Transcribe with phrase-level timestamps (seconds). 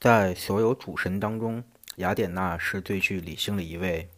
[0.00, 1.62] 在所有主神当中，
[1.96, 4.08] 雅典娜是最具理性的一位，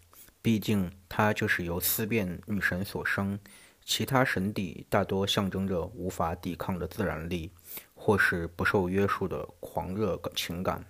[0.40, 3.36] 毕竟她就是由思辨女神所生。
[3.84, 7.50] 其他神邸大多象征着无法抵抗的自然力，
[7.96, 10.86] 或是不受约束的狂热情感。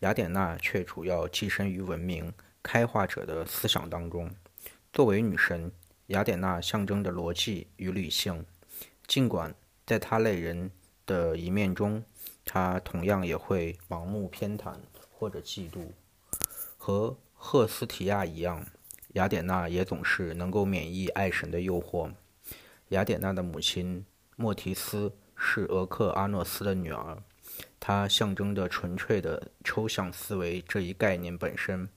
[0.00, 2.30] 雅典娜却主要寄身于文明
[2.62, 4.30] 开化者的思想当中。
[4.92, 5.72] 作为女神，
[6.08, 8.44] 雅典娜象征着逻辑与理性。
[9.06, 9.54] 尽管
[9.86, 10.70] 在她类人
[11.06, 12.04] 的一面中，
[12.46, 14.74] 他同样也会盲目偏袒
[15.10, 15.88] 或者嫉妒。
[16.78, 18.64] 和赫斯提亚一样，
[19.14, 22.12] 雅典娜也总是能够免疫爱神的诱惑。
[22.90, 27.18] 雅典娜的母亲莫提斯是俄克阿诺斯的女儿，
[27.80, 31.88] 她象征着纯粹的抽象思维这一概念本身。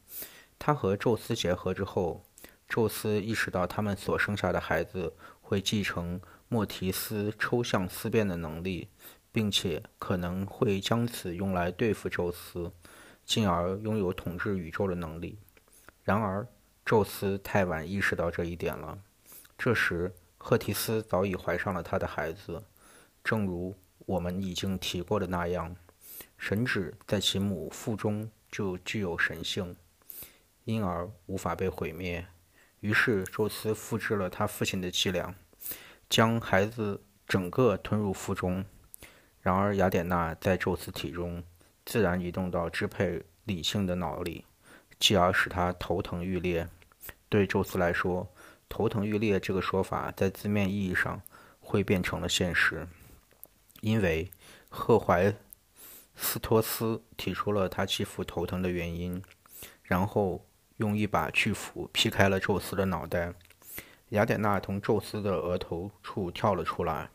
[0.58, 2.26] 她和宙斯结合之后，
[2.68, 8.90] 宙斯意识到他们所生下的孩子会继承莫提斯抽象思辨的能力，
[9.32, 12.72] 并且可能会将此用来对付宙斯，
[13.26, 15.38] 进而拥有统治宇宙的能力。
[16.04, 16.48] 然而，
[16.84, 18.98] 宙斯太晚意识到这一点了。
[19.58, 22.64] 这时，赫提斯早已怀上了他的孩子，
[23.24, 25.76] 正如我们已经提过的那样，
[26.38, 29.76] 神旨在其母腹中就具有神性，
[30.64, 32.26] 因而无法被毁灭。
[32.80, 35.36] 于是，宙斯复制了他父亲的伎俩，
[36.10, 38.66] 将孩子整个吞入腹中。
[39.42, 41.42] 然而，雅典娜在宙斯体中
[41.86, 44.46] 自然移动到支配理性的脑里，
[45.00, 46.68] 继而使他头疼欲裂。
[47.30, 48.28] 对宙斯来说，
[48.68, 51.22] 头疼欲裂这个说法在字面意义上
[51.60, 52.88] 会变成了现实，
[53.82, 54.30] 因为
[54.68, 55.34] 赫怀
[56.16, 59.24] 斯托斯提出了他继父头疼的原因，
[59.84, 60.46] 然后
[60.78, 63.34] 用一把巨斧劈开了宙斯的脑袋。
[64.10, 67.10] 雅典娜从宙斯的额头处跳了出来。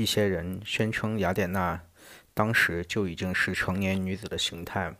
[0.00, 1.82] 一些人宣称雅典娜
[2.32, 4.96] 当时就已经是成年女子的形态，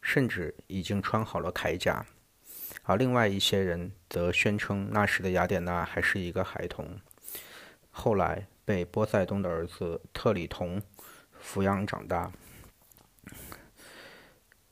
[0.00, 2.06] 甚至已经穿好了铠甲。
[2.84, 7.00] 而另外一些人则宣称，那时的雅典娜还是一个孩童，
[7.90, 10.80] 后来被波塞冬的儿子特里同
[11.42, 12.30] 抚养长大。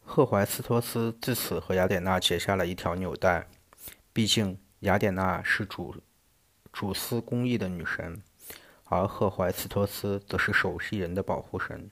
[0.05, 3.49] 赫怀斯托斯自此和雅典娜结下了一条纽带。
[4.13, 5.97] 毕竟，雅典娜是主
[6.71, 8.23] 主司公义的女神，
[8.93, 11.91] 而赫怀斯托斯则是守系人的保护神。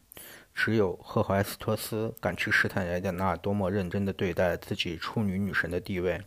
[0.53, 6.21] 只有赫怀斯托斯敢去试探雅典娜多么认真地对待自己处女女神的地位，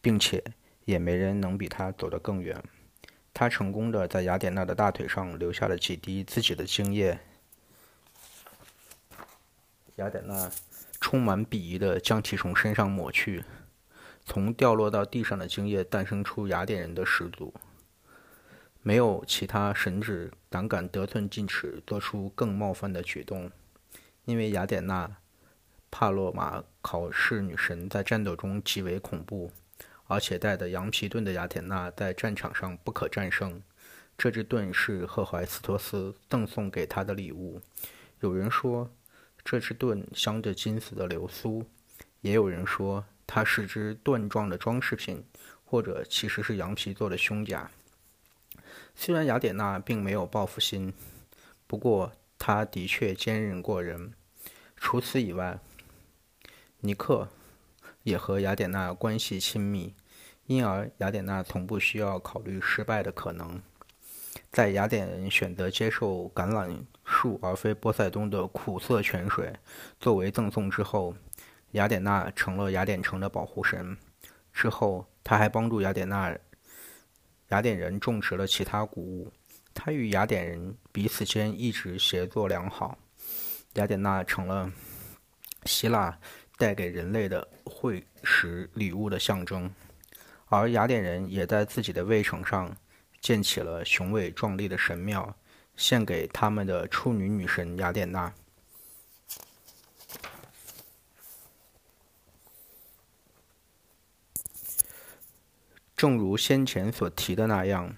[0.00, 0.42] 并且
[0.86, 2.62] 也没人能比他走得更远。
[3.34, 7.18] 他成功地在雅典娜的大腿上留下了几滴自己的精液。
[9.96, 10.50] 雅典娜
[10.98, 13.44] 充满鄙夷地将其从身上抹去，
[14.24, 17.52] 从掉落到地上的精液诞生出雅典人的始祖。
[18.82, 23.50] 没有其他神祇胆敢得寸进尺，做出更冒犯的举动，
[24.24, 25.18] 因为雅典娜、
[25.90, 29.52] 帕洛马考试女神在战斗中极为恐怖，
[30.06, 33.60] 而且带的羊皮盾的雅典娜在战场上不可战胜。
[34.16, 37.60] 这支盾是赫怀斯托斯赠送给她的礼物。
[38.20, 38.90] 有人说，
[39.44, 41.62] 这支盾镶着金色的流苏；
[42.22, 45.22] 也有人说，它是只盾状的装饰品，
[45.64, 47.70] 或者其实是羊皮做的胸甲。
[49.02, 50.92] 虽然雅典娜并没有报复心，
[51.66, 54.12] 不过她的确坚韧过人。
[54.76, 55.58] 除此以外，
[56.80, 57.26] 尼克
[58.02, 59.94] 也和雅典娜关系亲密，
[60.44, 63.62] 因而雅典娜从不需要考虑失败的可能。
[64.52, 69.50] 在雅典人选择接受橄榄树而非波塞冬的苦涩泉水
[69.98, 71.14] 作为赠送之后，
[71.70, 73.96] 雅典娜成了雅典城的保护神。
[74.52, 76.36] 之后，他还帮助雅典娜。
[77.50, 79.32] 雅典人种植了其他谷物，
[79.74, 82.96] 他与雅典人彼此间一直协作良好。
[83.74, 84.70] 雅典娜成了
[85.64, 86.16] 希腊
[86.56, 89.68] 带给人类的会食礼物的象征，
[90.46, 92.76] 而雅典人也在自己的卫城上
[93.20, 95.36] 建起了雄伟壮丽的神庙，
[95.76, 98.32] 献给他们的处女女神雅典娜。
[106.00, 107.94] 正如先前所提的那样，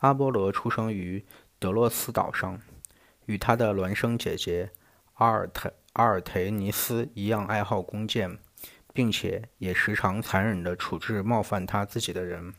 [0.00, 1.24] 阿波罗出生于
[1.58, 2.60] 德洛斯岛上，
[3.24, 4.68] 与他的孪生姐姐
[5.14, 8.38] 阿尔忒阿尔忒尼斯一样爱好弓箭，
[8.92, 12.52] 并且也时常残忍地处置冒犯他自己的人。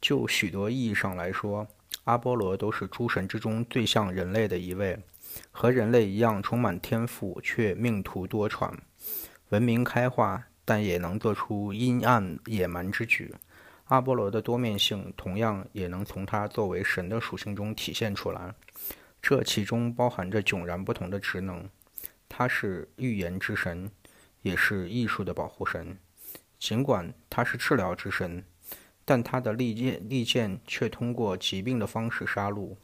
[0.00, 1.68] 就许多意义上来说，
[2.02, 4.98] 阿波罗都是诸神之中最像人类的一位，
[5.52, 8.74] 和人类一样充满天赋，却命途多舛，
[9.50, 13.32] 文明开化，但也能做出阴暗野蛮之举。
[13.92, 18.54] 阿波罗的多面性同样也能从他作为神的属性中体现出来，
[19.20, 21.68] 这其中包含着迥然不同的职能。
[22.26, 23.90] 他是预言之神，
[24.40, 25.98] 也是艺术的保护神。
[26.58, 28.42] 尽管他是治疗之神，
[29.04, 32.74] 但他的利剑利剑却通过疾病的方式杀戮。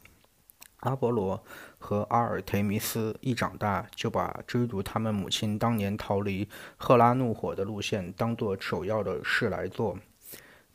[0.81, 1.43] 阿波罗
[1.79, 6.47] 和阿尔忒弥斯一长大，就把追逐他们母亲当年逃离
[6.77, 9.97] 赫拉怒火的路线当做首要的事来做。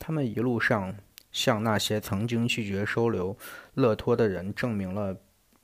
[0.06, 0.94] 他们一路上
[1.32, 3.34] 向那些曾经拒绝收留
[3.72, 5.16] 勒托的人证明了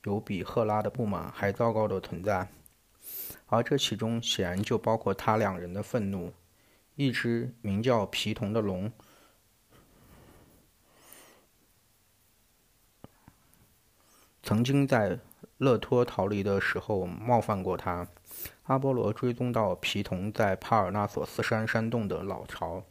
[0.05, 2.49] 有比赫拉的不满还糟糕的存在，
[3.45, 6.33] 而这其中显然就包括他两人的愤怒。
[6.95, 8.91] 一只名叫皮童的龙。
[14.41, 15.19] 曾经在
[15.59, 18.07] 勒托逃离的时候冒犯过他。
[18.63, 22.83] 阿波罗追踪到皮童在帕尔纳索斯山山洞的老巢，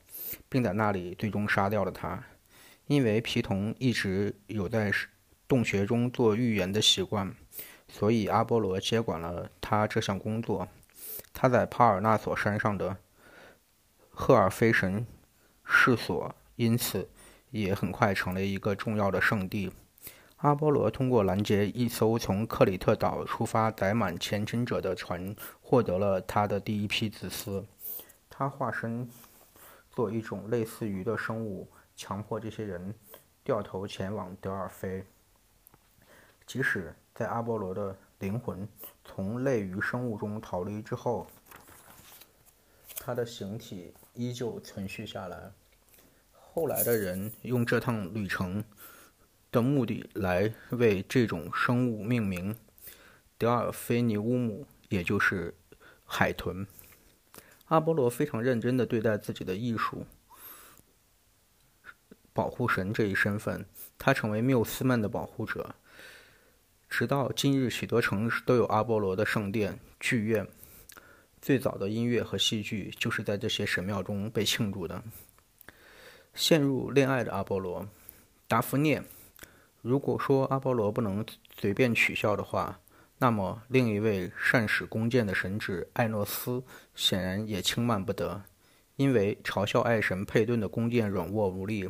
[0.49, 2.23] 并在那里最终杀掉了他。
[2.87, 4.93] 因为皮童一直有在
[5.47, 7.35] 洞穴中做预言的习惯，
[7.89, 10.67] 所以阿波罗接管了他这项工作。
[11.33, 12.97] 他在帕尔纳索山上的
[14.11, 15.07] 赫尔菲神
[15.65, 17.09] 事所，因此
[17.51, 19.71] 也很快成了一个重要的圣地。
[20.39, 27.65] 阿波罗通过拦截一艘从克里特岛出发、载满虔诚者的船，获得了他的第一批子嗣。
[28.29, 29.09] 他化身
[30.01, 32.95] 做一种类似鱼的生物，强迫这些人
[33.45, 35.05] 掉头前往德尔菲。
[36.47, 38.67] 即使在阿波罗的灵魂
[39.05, 41.27] 从类鱼生物中逃离之后，
[42.97, 45.53] 他的形体依旧存续下来。
[46.33, 48.65] 后来的人用这趟旅程。
[49.53, 52.57] 的目的来为这种生物命名，
[53.37, 55.55] 德尔菲尼乌姆，也就是
[56.07, 56.67] 海豚。
[57.71, 60.05] 阿波罗非常认真的对待自己的艺术
[62.33, 63.65] 保护神这一身份，
[63.97, 65.77] 他成为缪斯们的保护者。
[66.89, 70.49] 直到今日，许多城市都有阿波罗的圣殿、剧院。
[71.41, 75.03] 最早的音乐和戏剧就是在这些神庙中被庆祝的。
[76.35, 77.89] 陷入恋爱的阿波罗，
[78.49, 79.05] 达芙涅。
[79.81, 81.25] 如果说阿波罗不能
[81.57, 82.81] 随便取笑的话，
[83.21, 86.65] 那么另一位善使弓箭的神祇艾诺斯
[86.95, 88.43] 显然也轻慢不得。
[88.97, 91.89] 因为嘲笑爱神佩顿的弓箭软弱无力，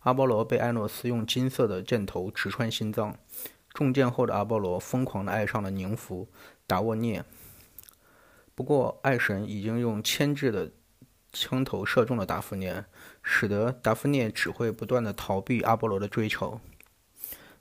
[0.00, 3.16] 阿波罗被艾诺斯用金色的箭头直穿心脏。
[3.72, 6.28] 中箭后的阿波罗疯狂地爱上了宁芙
[6.66, 7.24] 达沃涅。
[8.54, 10.70] 不过，爱神已经用铅制的
[11.32, 12.84] 枪头射中了达芙涅，
[13.24, 16.60] 使得达芙涅只会不断地逃避阿波罗的追求。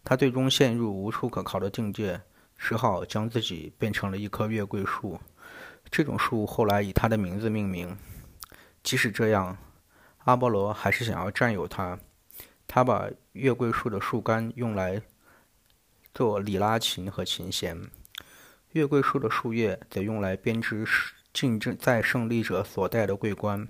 [0.03, 2.21] 他最终陷入无处可逃的境界，
[2.63, 5.19] 只好将自己变成了一棵月桂树。
[5.89, 7.97] 这种树后来以他的名字命名。
[8.83, 9.57] 即使这样，
[10.25, 11.97] 阿波罗还是想要占有它。
[12.67, 15.01] 他把月桂树的树干用来
[16.13, 17.89] 做里拉琴和琴弦，
[18.73, 20.85] 月桂树的树叶则用来编织
[21.33, 23.67] 竞争在胜利者所戴的桂冠。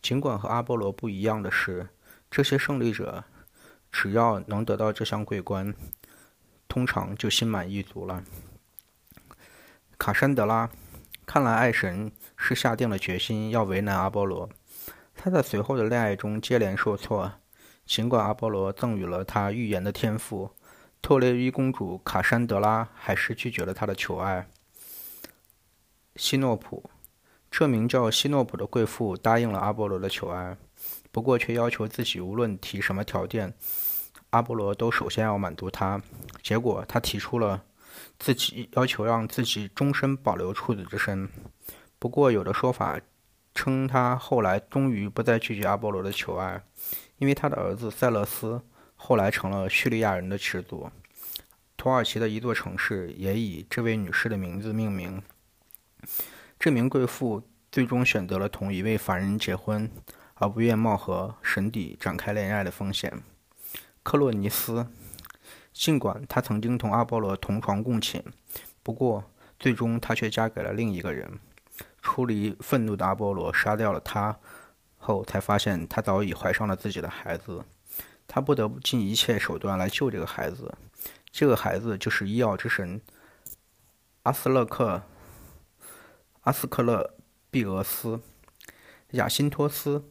[0.00, 1.88] 尽管和阿波罗不一样的是，
[2.30, 3.24] 这些胜利者。
[3.90, 5.74] 只要能得到这项桂冠，
[6.72, 8.24] 通常就心满意足了。
[9.98, 10.70] 卡珊德拉，
[11.26, 14.48] 看来爱神是下定了决心要为难阿波罗。
[15.14, 17.30] 他在随后的恋爱中接连受挫，
[17.84, 20.52] 尽管阿波罗赠予了他预言的天赋，
[21.02, 24.48] 特雷伊公主卡珊德拉还是拒绝了他的求爱。
[26.16, 26.88] 希诺普，
[27.50, 30.56] 这名叫希诺普的贵妇答应了阿波罗的求爱。
[31.10, 33.52] 不过，却要求自己无论提什么条件，
[34.32, 36.02] 阿波罗都首先要满足他。
[36.42, 37.62] 结果，他提出了
[38.18, 41.26] 自己要求让自己终身保留处子之身。
[41.98, 43.00] 不过，有的说法
[43.54, 46.62] 称他后来终于不再拒绝阿波罗的求爱，
[47.16, 48.60] 因为他的儿子塞勒斯
[48.96, 50.90] 后来成了叙利亚人的始祖。
[51.76, 55.22] 土耳其的一座城市也以这位女士的名字命名。
[56.58, 59.90] 这名贵妇最终选择了同一位凡人结婚。
[60.34, 63.22] 而不愿冒和神邸展开恋爱的风险。
[64.02, 64.86] 克洛尼斯，
[65.72, 68.22] 尽管他曾经同阿波罗同床共寝，
[68.82, 69.24] 不过
[69.58, 71.38] 最终他却嫁给了另一个人。
[72.00, 74.36] 出离愤怒的阿波罗杀掉了他
[74.98, 77.64] 后，才发现他早已怀上了自己的孩子。
[78.26, 80.74] 他不得不尽一切手段来救这个孩子。
[81.30, 83.00] 这个孩子就是医药之神
[84.24, 85.02] 阿斯勒克
[86.42, 87.14] 阿斯克勒
[87.50, 88.20] 庇俄斯
[89.12, 90.04] 亚辛托斯。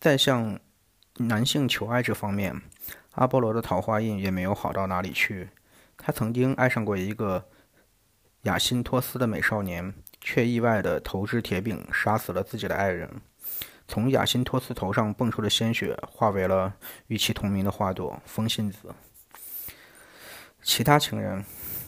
[0.00, 0.58] 在向
[1.18, 2.62] 男性求爱这方面，
[3.12, 5.48] 阿波罗的桃花运也没有好到哪里去。
[5.96, 7.44] 他曾经爱上过一个
[8.42, 13.20] 雅辛托斯的美少年，却意外地投掷铁饼杀死了自己的爱人。
[13.86, 16.72] 从雅辛托斯头上蹦出的鲜血，化为了
[17.08, 18.94] 与其同名的花朵风信子。
[20.62, 21.44] 其他情人，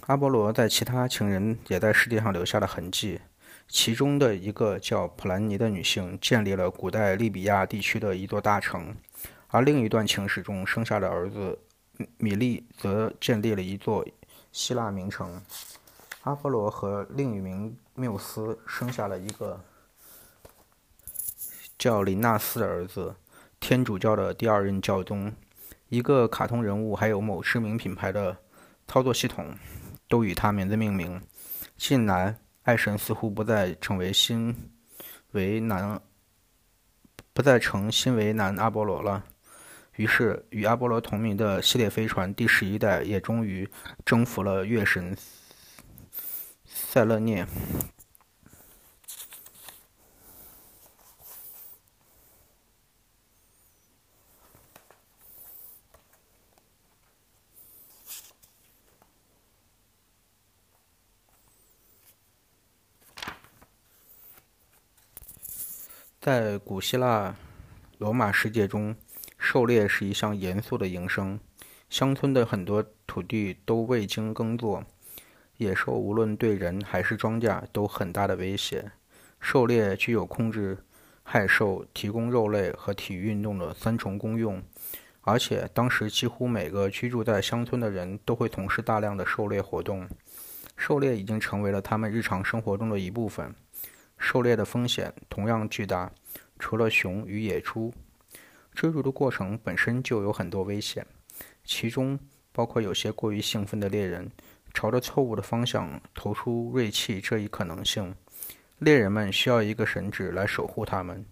[0.08, 3.20] 阿波罗在其他情人也在世界上留下了痕迹。
[3.68, 8.94] 其中的一个叫普兰尼的女性建立了古代利比亚地区的一座大城，
[9.52, 11.58] 而另一段情史中生下的儿子
[12.16, 14.04] 米利则建立了一座
[14.50, 15.40] 希腊名城。
[16.22, 19.62] 阿波罗和另一名缪斯生下了一个
[21.78, 23.14] 叫林纳斯的儿子，
[23.60, 25.32] 天主教的第二任教宗。
[25.88, 28.38] 一个卡通人物，还有某知名品牌的
[28.88, 29.54] 操作系统，
[30.08, 31.20] 都以他名字命名。
[31.76, 32.38] 近来。
[32.64, 34.70] 爱神似乎不再成为新
[35.32, 36.00] 为男，
[37.32, 39.24] 不再成新为男阿波罗了。
[40.02, 43.70] 于是，与阿波罗同名的系列飞船第十一代也终于
[44.04, 45.16] 征服了月神
[46.64, 47.46] 塞勒涅。
[66.20, 67.36] 在古希腊、
[67.98, 68.96] 罗马世界中，
[69.44, 71.38] 狩猎是一项严肃的营生。
[71.90, 74.84] 乡村的很多土地都未经耕作，
[75.56, 78.92] 野兽无论对人还是庄稼都很大的威胁。
[79.40, 80.78] 狩猎具有控制
[81.24, 84.62] 害兽、提供肉类和体育运动的三重功用，
[85.22, 90.08] 而且当时几乎每个居住在乡村的人都会从事大量的狩猎活动。
[90.76, 93.52] 狩猎已经成为了他们日常生活中的一部分。
[94.18, 96.12] 狩猎的风险同样巨大，
[96.60, 97.92] 除了熊与野猪，
[98.72, 101.06] 追逐的过程本身就有很多危险，
[101.64, 102.18] 其中
[102.52, 104.30] 包括有些过于兴奋的猎人
[104.72, 108.14] 朝着错误的方向投出锐器这一可能性。
[108.78, 111.24] 猎人们需要一个神祇来守护他们，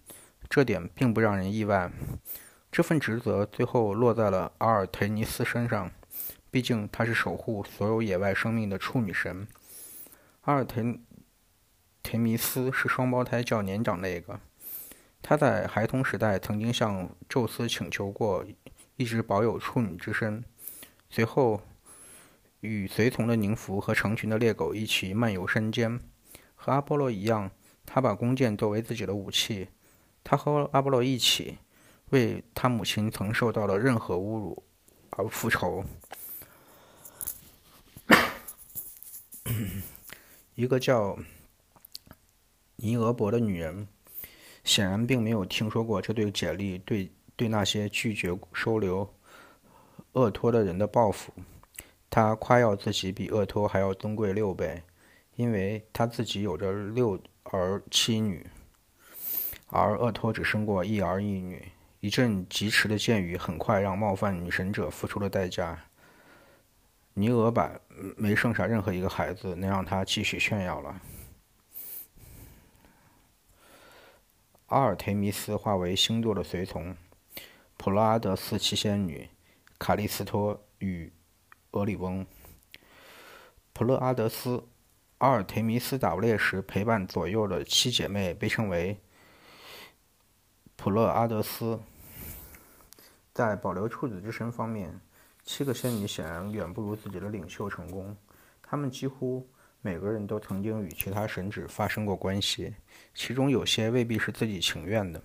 [0.49, 1.91] 这点并不让人意外。
[2.71, 5.91] 这份职责最后落在了阿尔忒尼斯身上，
[6.49, 9.47] 毕竟她是守护所有野外生命的处女神。
[10.41, 10.99] 阿尔忒。
[12.03, 14.39] 忒弥斯是双胞胎较年长那个，
[15.21, 18.43] 他在孩童时代曾经向宙斯请求过
[18.97, 20.43] 一直保有处女之身，
[21.09, 21.61] 随后
[22.61, 25.99] 与随从的宁芙和成群的猎狗一起漫游山间。
[26.55, 27.49] 和阿波罗一样，
[27.85, 29.69] 他把弓箭作为自己的武器。
[30.23, 31.57] 他和阿波罗一起
[32.09, 34.63] 为他母亲曾受到的任何侮辱
[35.11, 35.83] 而复仇。
[40.55, 41.17] 一个叫。
[42.83, 43.87] 尼俄伯的女人
[44.63, 49.11] 显然并没有听说过这对简历对对那些拒绝收留
[50.13, 51.33] 厄托的人的报复。
[52.09, 54.83] 他夸耀自己比厄托还要尊贵六倍，
[55.35, 58.45] 因为他自己有着六儿七女，
[59.69, 61.65] 而厄托只生过一儿一女。
[62.01, 65.79] 一阵疾驰的箭雨很快让冒犯女神者付出了代价。
[67.13, 67.79] 尼俄版
[68.17, 71.01] 没剩下任何一个孩子能让他继续炫耀了。
[74.71, 76.95] 阿尔忒弥斯化为星座的随从，
[77.75, 79.27] 普罗阿德斯七仙女，
[79.77, 81.11] 卡利斯托与
[81.71, 82.25] 俄里翁。
[83.73, 84.65] 普罗阿德斯、
[85.17, 88.97] 阿尔忒弥斯打猎时陪伴左右的七姐妹被称为
[90.77, 91.81] 普罗阿德斯。
[93.33, 95.01] 在保留处子之身方面，
[95.43, 98.15] 七个仙女显然远不如自己的领袖成功。
[98.63, 99.49] 她们几乎。
[99.83, 102.75] 每个人都曾经与其他神祇发生过关系，
[103.15, 105.19] 其中有些未必是自己情愿的。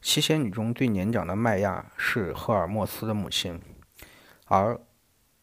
[0.00, 3.60] 七仙女中最年长的麦亚是赫尔墨斯的母亲，
[4.46, 4.80] 而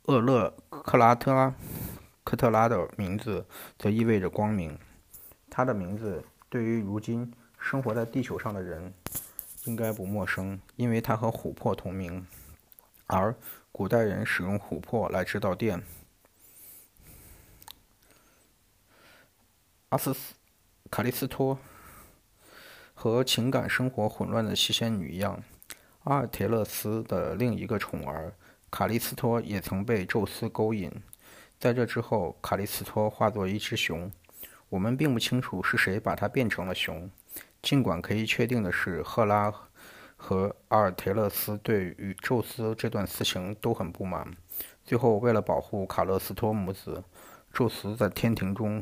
[0.06, 1.54] 厄勒克拉特拉
[2.24, 3.46] 克特拉的名字
[3.78, 4.78] 则意味着光明。
[5.48, 8.92] 她的名字对于如今生活在地球上的人
[9.66, 12.26] 应该不陌生，因为她和琥珀同名，
[13.06, 13.36] 而
[13.72, 15.84] 古代人使用琥珀来制造电。
[19.90, 20.16] 阿斯
[20.92, 21.58] 卡利斯托
[22.94, 25.42] 和情感生活混乱的七仙女一样，
[26.04, 28.32] 阿尔忒勒斯的另一个宠儿
[28.70, 30.92] 卡利斯托也曾被宙斯勾引。
[31.58, 34.12] 在这之后，卡利斯托化作一只熊。
[34.70, 37.10] 我们并不清楚是谁把它变成了熊，
[37.64, 39.52] 尽管可以确定的是，赫拉
[40.16, 44.32] 和阿尔忒勒斯对与宙斯这段私情都很不满。
[44.86, 47.04] 最后，为了保护卡勒斯托母子，
[47.52, 48.80] 宙斯在天庭中。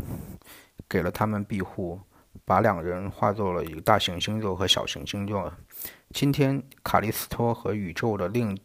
[0.89, 1.99] 给了他们庇护，
[2.45, 5.53] 把两人化作了一个大型星座和小型星座。
[6.11, 8.57] 今天，卡利斯托和宇宙的另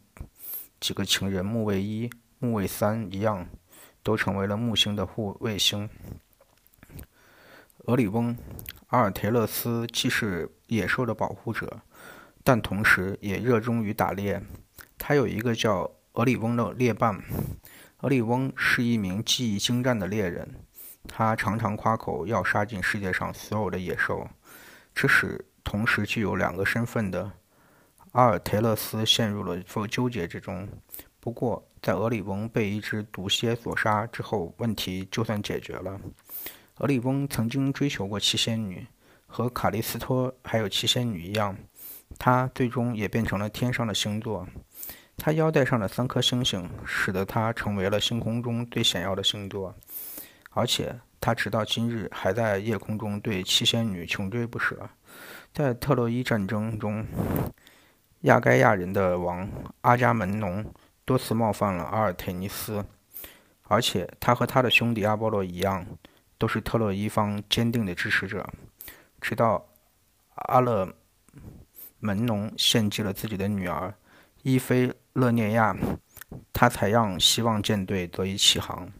[0.79, 3.47] 几个情人木卫一、木卫三一样，
[4.01, 5.89] 都成为了木星的护卫星。
[7.85, 8.37] 俄里翁，
[8.87, 11.81] 阿尔忒勒斯既是野兽的保护者，
[12.41, 14.41] 但同时也热衷于打猎。
[14.97, 17.21] 他有一个叫俄里翁的猎伴。
[17.99, 20.55] 俄里翁是一名技艺精湛的猎人，
[21.07, 24.27] 他常常夸口要杀尽世界上所有的野兽，
[24.95, 27.31] 这使同时具有两个身份的
[28.13, 29.57] 阿尔忒勒斯陷入了
[29.87, 30.67] 纠结之中。
[31.19, 35.99] 不过，在俄里翁被一只毒蝎所杀之后，问题就算解决了。
[36.79, 38.85] 俄里翁曾经追求过七仙女，
[39.25, 41.55] 和卡利斯托还有七仙女一样，
[42.19, 44.45] 他最终也变成了天上的星座。
[45.15, 49.73] 他腰带上的三颗星星，使得他成为了星空中最显要的星座，
[50.53, 54.89] 而且他直到今日还在夜空中对七仙女穷追不舍。
[55.53, 57.05] 在特洛伊战争中，
[58.21, 59.47] 亚该亚人的王
[59.81, 60.65] 阿伽门农
[61.05, 62.83] 多次冒犯了阿尔忒尼斯，
[63.63, 65.85] 而且他和他的兄弟阿波罗一样，
[66.37, 68.47] 都是特洛伊方坚定的支持者。
[69.21, 69.65] 直到
[70.35, 70.93] 阿勒
[71.99, 73.93] 门农献祭了自己的女儿
[74.41, 74.93] 伊菲。
[75.13, 75.77] 勒涅亚，
[76.51, 78.91] 他才让希望舰队得以起航。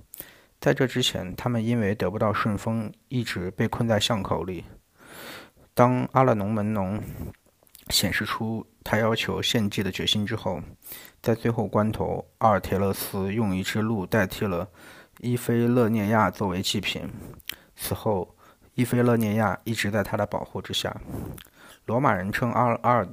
[0.64, 4.64] 在这之前，他们因为得不到顺风，一直被困在巷口里。
[5.74, 7.04] 当阿勒农门农
[7.90, 10.62] 显示出他要求献祭的决心之后，
[11.22, 14.70] 在最后关头，阿尔忒勒斯用一只鹿代替了
[15.20, 17.10] 伊菲勒涅亚作为祭品。
[17.76, 18.34] 此后，
[18.76, 20.96] 伊菲勒涅亚一直在他的保护之下。
[21.88, 23.06] 罗马人称阿阿尔。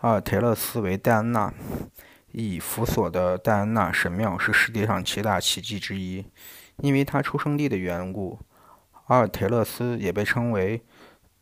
[0.00, 1.50] 阿尔忒勒斯为戴安娜，
[2.32, 6.24] 以弗所的戴安娜神庙是世界上七大奇迹之一。
[6.78, 8.38] 因为他出生地的缘故，
[9.06, 10.80] 阿尔忒勒斯也被称为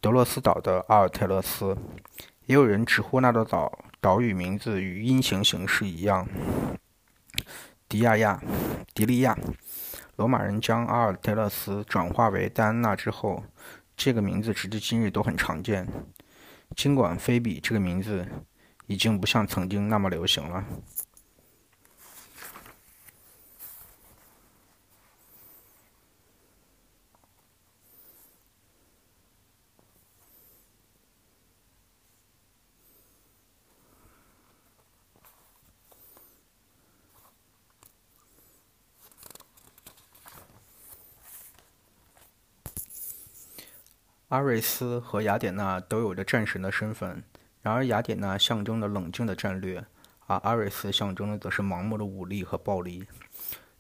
[0.00, 1.76] 德洛斯岛的阿尔忒勒斯。
[2.46, 6.26] 也有人直呼那座岛岛屿名字与音形形式一样，
[7.88, 8.40] 迪亚亚、
[8.94, 9.36] 迪利亚。
[10.14, 13.44] 罗马人将阿尔忒勒斯转化为戴安娜之后，
[13.96, 15.86] 这个名字直至今日都很常见。
[16.74, 18.26] 尽管菲比这个名字
[18.86, 20.64] 已经不像曾经那么流行了。
[44.28, 47.22] 阿瑞斯和雅典娜都有着战神的身份，
[47.66, 49.84] 然而雅典娜象征着冷静的战略，
[50.28, 53.04] 而阿瑞斯象征的则是盲目的武力和暴力。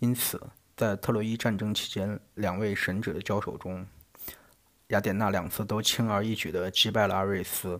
[0.00, 0.42] 因此，
[0.76, 3.86] 在特洛伊战争期间，两位神者的交手中，
[4.88, 7.78] 雅典娜两次都轻而易举地击败了阿瑞斯，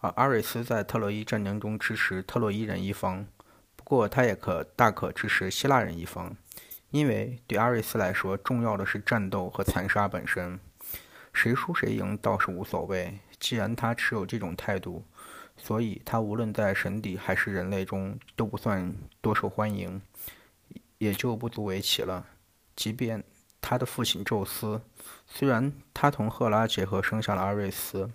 [0.00, 3.26] 而阿瑞斯在特洛伊战争中支持特洛伊人一方，
[3.76, 6.36] 不过他也可大可支持希腊人一方，
[6.90, 10.60] 因为对阿瑞斯来说，重要的是战斗和残杀本身。
[11.32, 13.18] 谁输谁赢倒是无所谓。
[13.38, 15.02] 既然他持有这种态度，
[15.62, 20.00] 所以他无论在神邸还是人类中都不算多受欢迎，
[20.98, 22.26] 也就不足为奇了。
[22.74, 23.22] 即便
[23.60, 24.80] 他的父亲宙斯，
[25.26, 28.10] 虽然他同赫拉结合生下了阿瑞斯，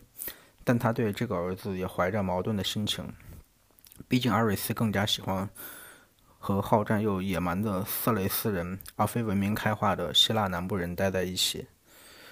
[0.64, 3.14] 但他对这个儿子也怀着矛盾的心情。
[4.08, 5.48] 毕竟阿瑞斯更加喜欢
[6.40, 11.68] 和好战又野蛮的色雷斯人，而非文明开化的希腊南部人待在一起。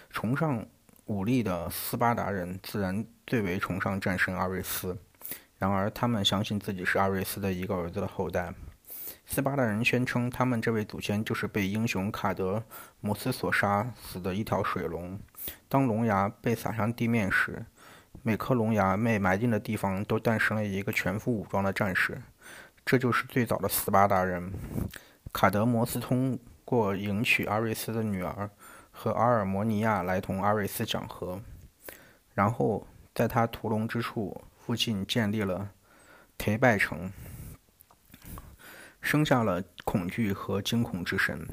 [0.10, 0.65] 崇尚
[1.05, 4.97] 武力的斯巴达人自然最为崇尚战神阿瑞斯，
[5.57, 8.53] 然而他们相信自己是阿瑞斯的一个儿子的后代。
[9.25, 12.63] 斯巴达人宣称，他们这位祖先就是被英雄卡德
[13.01, 15.19] 摩斯所杀死的一条水龙。
[15.67, 17.65] 当龙牙被撒向地面时，
[18.21, 22.21] 每颗龙牙被埋进的地方都诞生了一个全副武装的战士，
[22.85, 24.51] 这就是最早的斯巴达人。
[25.33, 28.49] 卡德摩斯通过迎娶阿瑞斯的女儿。
[28.95, 31.41] 和阿尔摩尼亚来同阿瑞斯讲和，
[32.34, 35.71] 然后在他屠龙之处附近建立了
[36.38, 37.12] 忒拜城，
[39.01, 41.45] 生下了恐惧和惊恐之神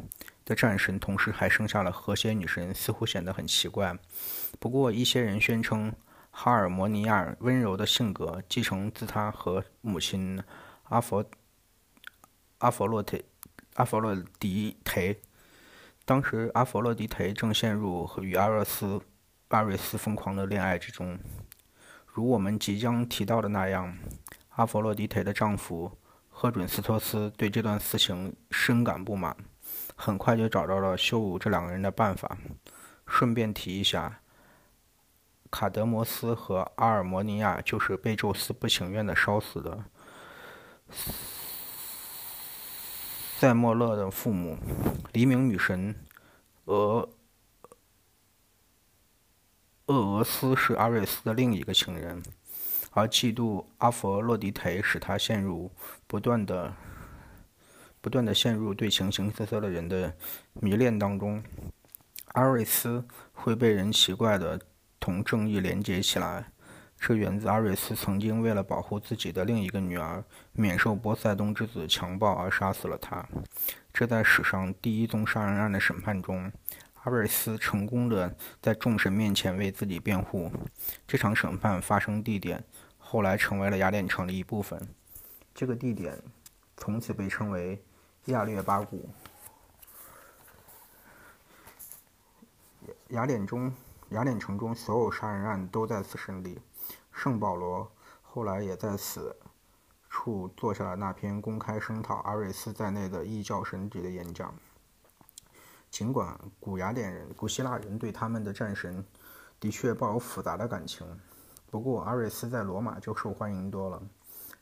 [0.45, 3.99] 的战神，同时还生下了和谐女神，似乎显得很奇怪。
[4.61, 5.93] 不过，一些人宣称
[6.31, 10.41] 哈尔摩尼亚温柔的性格继承自他和母亲
[10.85, 11.25] 阿佛
[12.59, 13.23] 阿佛洛忒
[13.75, 15.17] 阿佛洛狄忒。
[16.11, 19.01] 当时，阿佛洛狄忒正陷入和与阿瑞斯、
[19.51, 21.17] 阿瑞斯疯狂的恋爱之中。
[22.05, 23.97] 如我们即将提到的那样，
[24.57, 25.97] 阿佛洛狄忒的丈夫
[26.29, 29.37] 赫准斯托斯对这段私情深感不满，
[29.95, 32.37] 很快就找到了羞辱这两个人的办法。
[33.07, 34.21] 顺便提一下，
[35.49, 39.85] 卡德摩斯和阿尔摩尼亚就是被宙斯不情愿的烧死的。
[43.41, 44.59] 塞莫勒的父母，
[45.15, 45.95] 黎明女神
[46.67, 47.09] 俄
[49.87, 52.23] 厄俄斯是阿瑞斯的另一个情人，
[52.91, 55.71] 而嫉妒阿佛洛狄忒使他陷入
[56.07, 56.75] 不断的
[58.03, 60.15] 不断的陷入对形形色色的人的
[60.53, 61.43] 迷恋当中。
[62.33, 64.61] 阿瑞斯会被人奇怪的
[65.01, 66.53] 同正义连接起来，
[67.01, 73.27] 这源自阿瑞斯曾经为了保护自己的另一个女儿免受波塞冬之子强暴而杀死了她。
[73.93, 76.53] 这在史上第一宗杀人案的审判中，
[77.03, 80.53] 阿瑞斯成功的在众神面前为自己辩护。
[81.09, 82.63] 这场审判发生地点
[82.99, 84.87] 后来成为了雅典城的一部分，
[85.55, 86.17] 这个地点
[86.77, 87.83] 从此被称为。
[88.27, 89.09] 亚略巴谷，
[93.09, 93.73] 雅典中，
[94.11, 96.59] 雅典城中所有杀人案都在此审理。
[97.13, 97.91] 圣保罗
[98.23, 99.37] 后来也在此
[100.09, 104.55] 处做下了那篇公开声讨阿瑞斯在内的异教神祇的演讲。
[105.91, 109.05] 尽管古雅典人、古希腊人对他们的战神
[109.59, 111.05] 的确抱有复杂的感情，
[111.71, 114.01] 不过阿瑞斯在罗马就受欢迎多了。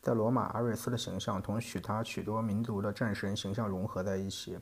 [0.00, 4.58] 在罗马，阿瑞斯的形象同许他许多民族的战神形象融合在一起，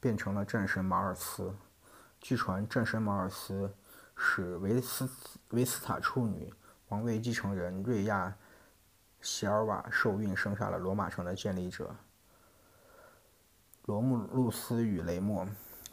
[0.00, 1.54] 变成了战神马尔斯。
[2.20, 3.74] 据传，战神马尔斯
[4.16, 5.08] 使维斯
[5.50, 6.52] 维斯塔处女
[6.88, 8.34] 王位继承人瑞亚
[9.20, 11.94] 席尔瓦受孕，生下了罗马城的建立者
[13.84, 15.46] 罗慕路斯与雷默。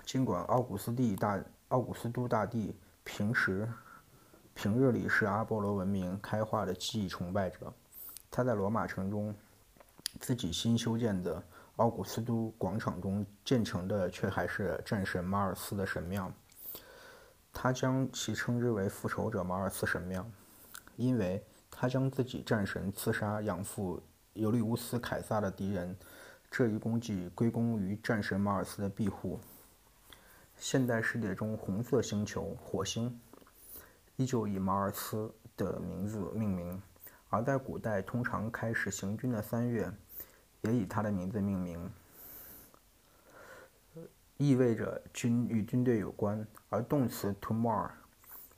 [0.05, 3.67] 尽管奥古斯帝大奥古斯都大帝平时
[4.53, 7.73] 平日里是阿波罗文明开化的记忆崇拜者。
[8.31, 9.35] 他在罗马城中
[10.19, 11.43] 自己新修建的
[11.77, 16.31] 奥古斯都广场中建成的，却还是战神马尔斯的神庙。
[17.51, 20.25] 他将其称之为复仇者马尔斯神庙，
[20.95, 24.01] 因为他将自己战神刺杀养父
[24.33, 25.95] 尤利乌斯凯撒的敌人
[26.49, 29.39] 这一功绩归功于战神马尔斯的庇护。
[30.57, 33.19] 现代世界中，红色星球火星
[34.15, 36.81] 依旧以马尔斯的名字命名。
[37.29, 39.91] 而在古代，通常开始行军的三月，
[40.61, 41.91] 也以他的名字命名，
[44.37, 46.47] 意味着军与军队有关。
[46.69, 47.89] 而动词 to mar，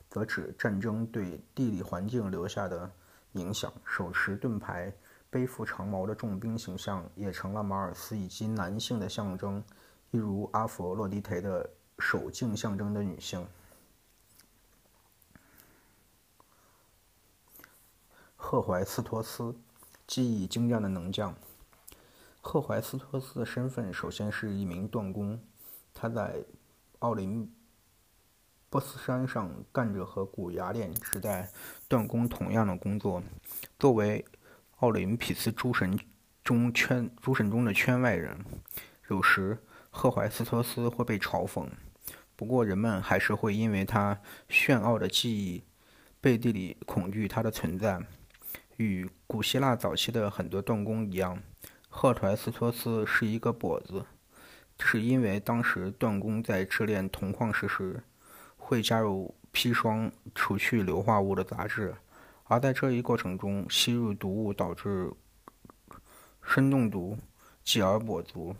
[0.09, 2.91] 则指战争对地理环境留下的
[3.33, 3.71] 影响。
[3.85, 4.93] 手持盾牌、
[5.29, 9.63] 背负长矛的重兵形象，也成了马尔斯以及男性的象征，
[10.11, 13.47] 一如阿佛洛狄忒的守镜象征的女性。
[18.35, 19.55] 赫怀斯托斯，
[20.05, 21.35] 技艺精湛的能将。
[22.39, 25.37] 赫怀斯托斯的身份首先是一名锻工，
[25.93, 26.45] 他在
[26.99, 27.53] 奥林
[28.69, 31.49] 波斯山上干着和古雅典时代
[31.87, 33.23] 锻工同样的工作。
[33.79, 34.25] 作为
[34.79, 35.97] 奥林匹斯诸神
[36.43, 38.37] 中圈诸神中的圈外人，
[39.09, 39.57] 有时
[39.89, 41.65] 赫怀斯托斯会被嘲讽，
[42.35, 45.63] 不过人们还是会因为他炫傲的技艺，
[46.19, 48.05] 背地里恐惧他的存在。
[48.75, 51.41] 与古希腊早期的很多锻工一样，
[51.87, 54.05] 赫淮斯托斯是一个跛子，
[54.77, 58.03] 是因为当时锻工在制炼铜矿石时
[58.67, 61.95] 会加入砒霜除去硫化物的杂质，
[62.43, 65.09] 而在这一过程中吸入毒物导致
[66.41, 67.17] 砷中毒，
[67.63, 68.53] 继而跛足。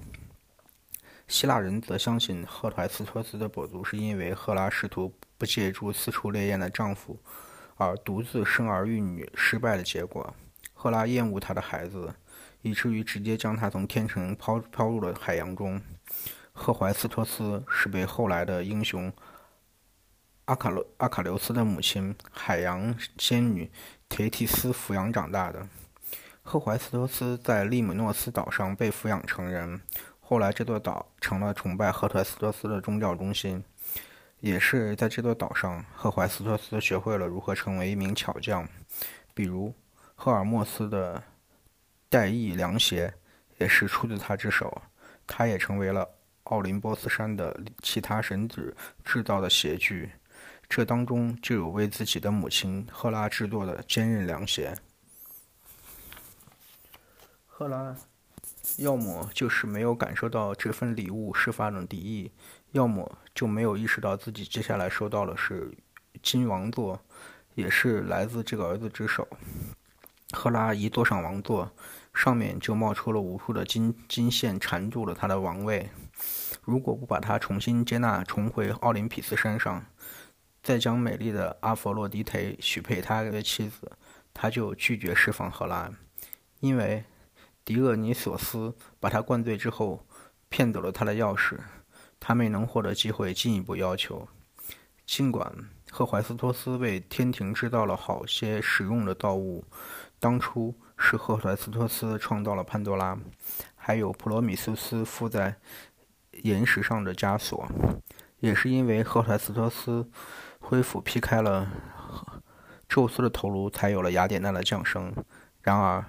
[1.28, 7.20] 希腊人则相信赫怀斯托斯的跛足是因为赫拉试图不借助四处烈焰的丈夫。
[7.76, 10.34] 而独自生儿育女失败的结果，
[10.74, 12.16] 赫拉厌恶他的孩子，
[12.62, 15.82] 以至于直接将他从天城抛抛入了海洋中。
[16.54, 19.12] 赫怀斯托斯是被后来的英雄
[20.48, 23.70] 阿卡洛阿卡琉斯的母亲海洋仙女
[24.10, 25.68] 忒提斯抚养长大的。
[26.42, 29.82] 赫怀斯托斯在利姆诺斯岛上被抚养成人，
[30.22, 33.62] 后来这座岛成了崇拜赫怀斯托斯的宗教中心。
[34.40, 38.66] 也是在这座岛上，赫怀斯托斯学会了如何成为一名巧匠，
[39.34, 39.74] 比如
[40.16, 41.22] 赫尔墨斯的
[42.08, 43.14] 带翼凉鞋
[43.58, 44.82] 也是出自他之手。
[45.26, 46.08] 他也成为了
[46.44, 50.10] 奥林波斯山的其他神祇制造的鞋具，
[50.70, 54.76] 这当中就有为自己的母亲赫拉制作的坚韧凉鞋。
[57.46, 57.96] 赫拉
[58.78, 62.32] 要么就是没有感受到这份礼物是发的敌意。
[62.74, 65.74] 要么就没有意识到自己接下来收到的是
[66.22, 67.00] 金王座，
[67.56, 69.28] 也是来自这个儿子之手。
[70.34, 71.72] 赫拉一坐上王座，
[72.14, 75.90] 上面就冒出了无数的金金线，缠住了他的王位。
[76.64, 79.86] 如果不把他重新接纳，重回奥林匹斯山上，
[80.68, 83.90] 再将美丽的阿佛洛狄忒许配他的妻子，
[84.34, 85.90] 他就拒绝释放赫拉，
[86.60, 87.06] 因为
[87.64, 90.06] 狄厄尼索斯把他灌醉之后，
[90.50, 91.58] 骗走了他的钥匙。
[92.20, 94.28] 他没能获得机会进一步要求。
[95.06, 95.56] 尽管
[95.90, 99.64] 赫怀斯托斯为天庭制造了好些实用的造物，
[100.20, 103.18] 当初是赫淮斯托斯创造了潘多拉，
[103.74, 105.56] 还有普罗米修斯附在
[106.44, 107.66] 岩石上的枷锁。
[108.40, 110.08] 也是因为赫淮斯托斯
[110.70, 111.66] 恢复劈开了
[112.90, 115.14] 宙斯的头颅，才有了雅典娜的降生。
[115.62, 116.04] 然而，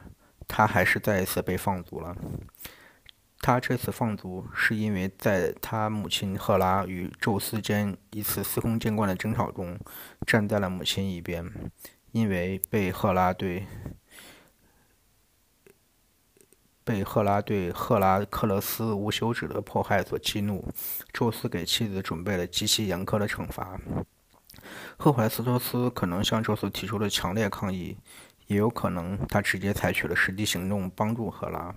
[0.49, 2.17] 他还是再一次被放逐了。
[3.41, 9.79] 他这次放逐是因为在他母亲赫拉与宙斯间一次司空见惯的争吵中，
[10.27, 11.49] 站在了母亲一边。
[12.11, 13.65] 因为被赫拉对
[16.83, 20.67] 被赫拉对赫拉克勒斯无休止的迫害所激怒，
[21.13, 23.79] 宙斯给妻子准备了极其严苛的惩罚。
[24.97, 27.97] 赫淮斯托斯可能向宙斯提出了强烈抗议，
[28.47, 31.75] 也有可能他直接采取了实际行动帮助赫拉。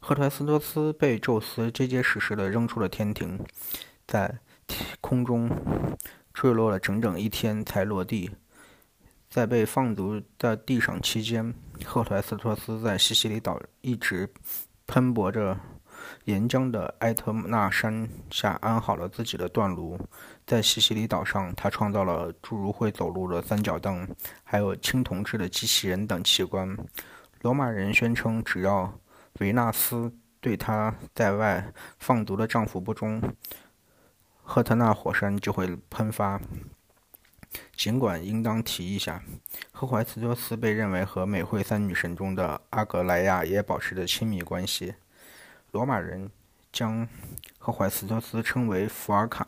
[0.00, 3.38] 赫淮斯托斯被宙斯结结实实地扔出了天庭，
[4.06, 4.38] 在
[5.00, 5.50] 空中
[6.32, 8.30] 坠落了整整一天才落地。
[9.30, 11.52] 在被放逐在地上期间，
[11.84, 14.32] 赫淮斯托斯在西西里岛一直
[14.86, 15.58] 喷薄着
[16.24, 19.98] 岩浆的埃特纳山下安好了自己的断炉。
[20.46, 24.06] 在西西里岛上，他创造了诸如会走路的三脚凳，
[24.42, 26.76] 还有青铜制的机器人等器官。
[27.40, 28.92] 罗马人宣称，只要
[29.40, 33.22] 维纳斯对他在外放毒的丈夫不忠，
[34.42, 36.40] 赫特纳火山就会喷发。
[37.76, 39.22] 尽管应当提一下，
[39.70, 44.94] 赫淮斯托斯被认为和美惠三女神中的阿格莱亚也保持着亲密关系。
[45.74, 46.30] 罗马人
[46.72, 47.04] 将
[47.58, 49.44] 赫淮斯托斯称为福尔坎，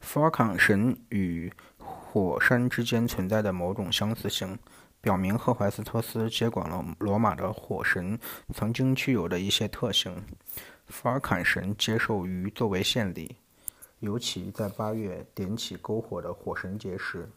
[0.00, 4.58] 福尔坎神与火山之间存在的某种相似性，
[5.02, 8.18] 表明赫淮斯托斯接管了罗马的火神
[8.54, 10.24] 曾经具有的一些特性。
[10.86, 13.36] 福尔坎神接受鱼作为献礼。
[14.00, 17.28] 尤其在八月点起篝火的火神节时，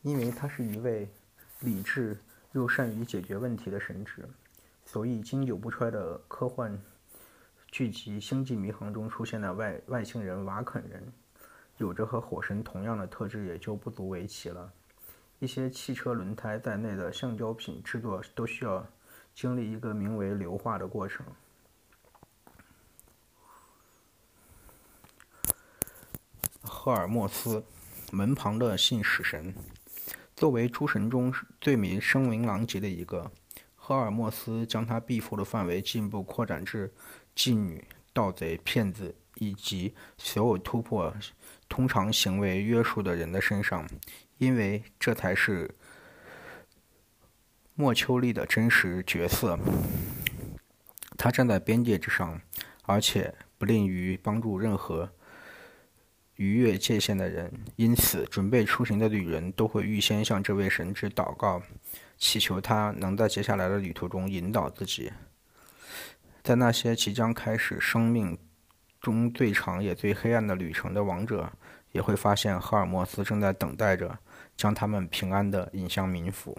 [0.00, 1.06] 因为他是一位
[1.60, 2.18] 理智
[2.52, 4.24] 又善于解决问题的神祇，
[4.86, 6.80] 所以经久不衰的科幻
[7.70, 11.12] 剧集《星际迷航》中出现的外外星人瓦肯人，
[11.78, 14.72] 有着和火神同样的特质也就不足为奇了。
[15.38, 18.84] 一些汽车轮胎在内的橡胶品制作都需要
[19.34, 21.24] 经历一个名为硫化的过程。
[26.62, 27.64] 赫尔墨斯，
[28.10, 29.54] 门旁的信使神，
[30.34, 33.30] 作为诸神中最名声名狼藉的一个，
[33.90, 36.92] 赫尔墨斯将他庇护的范围进一步扩展至
[37.34, 41.12] 妓女、盗贼、骗子以及所有突破
[41.68, 43.84] 通常行为约束的人的身上，
[44.38, 45.74] 因为这才是
[47.74, 49.58] 莫丘利的真实角色。
[51.18, 52.40] 他站在边界之上，
[52.84, 55.10] 而且不吝于帮助任何。
[56.36, 61.60] 逾越界限的人，因此准备出行的旅人都会预先向这位神祇祷告，
[62.20, 65.10] 祈求他能在接下来的旅途中引导自己。
[66.42, 68.38] 在那些即将开始生命
[69.00, 71.50] 中最长也最黑暗的旅程的王者，
[71.92, 74.18] 也会发现赫尔墨斯正在等待着，
[74.54, 76.56] 将他们平安地引向冥府。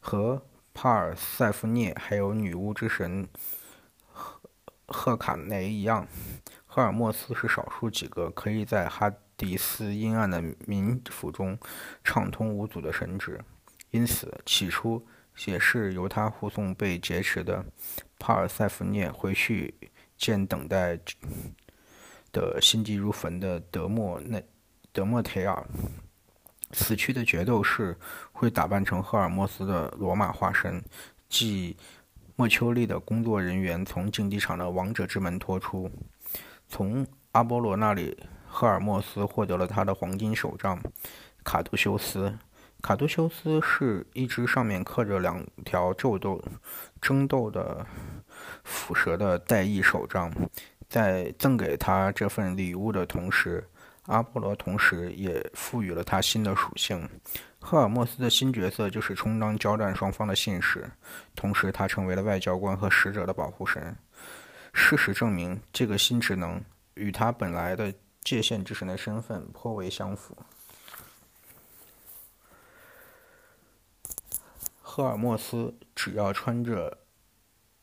[0.00, 3.26] 和帕尔塞夫涅还有女巫之神
[4.12, 4.40] 赫
[4.86, 6.06] 赫卡雷一样。
[6.66, 11.56] 赫尔墨斯是少数几个可以在哈迪斯阴暗的冥府中
[12.02, 13.40] 畅通无阻的神职，
[13.94, 15.00] 因此起初
[15.46, 17.64] 也是由他护送被劫持的
[18.18, 19.72] 帕尔塞福涅回去
[20.16, 20.98] 见等待
[22.32, 24.44] 的心急如焚的德莫内
[24.92, 25.64] 德莫忒尔。
[26.72, 27.96] 死去的决斗士
[28.32, 30.82] 会打扮成赫尔墨斯的罗马化身，
[31.28, 31.76] 即
[32.34, 35.88] 莫丘利的工作人员从竞技场的王者之门拖出。
[36.66, 40.82] 从阿波罗那里，赫尔墨斯获得了他的黄金手杖
[41.44, 42.36] 卡杜修斯。
[42.84, 46.38] 卡杜修斯是一只上面刻着两条皱斗、
[47.00, 47.86] 争斗的
[48.62, 50.30] 腐蛇的带翼手杖。
[50.86, 53.66] 在赠给他这份礼物的同时，
[54.02, 57.08] 阿波罗同时也赋予了他新的属性。
[57.58, 60.86] 赫尔墨斯的新角色就是充当交战双方的信使，
[61.34, 63.96] 同时他成为了外交官和使者的保护神。
[64.74, 66.62] 事实证明，这个新职能
[66.96, 70.36] 与他本来的界限之神的身份颇为相符。
[74.96, 76.98] 赫尔墨斯只要穿着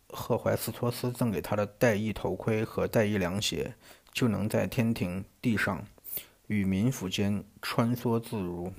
[0.08, 3.76] 赫淮斯托斯赠给他的带翼头盔和带翼凉鞋，
[4.14, 5.86] 就能在天庭地上
[6.48, 8.72] 与冥府间穿梭自如。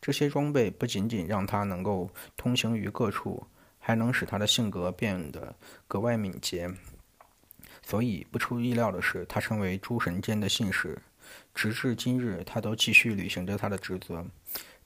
[0.00, 3.44] 这些装备不仅仅让他能够通行于各处，
[3.80, 5.56] 还能使他的性格变得
[5.88, 6.72] 格外敏捷。
[7.82, 10.96] 所以，不出意料的是，他成为诸神间的信使。
[11.52, 14.24] 直至今日，他都继续履行着他的职责。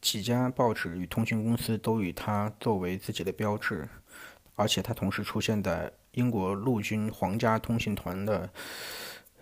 [0.04, 3.88] 几家报纸与通讯公司都以他作为自己的标志，
[4.54, 8.50] 而且他同时出现在英国陆军皇家通信团的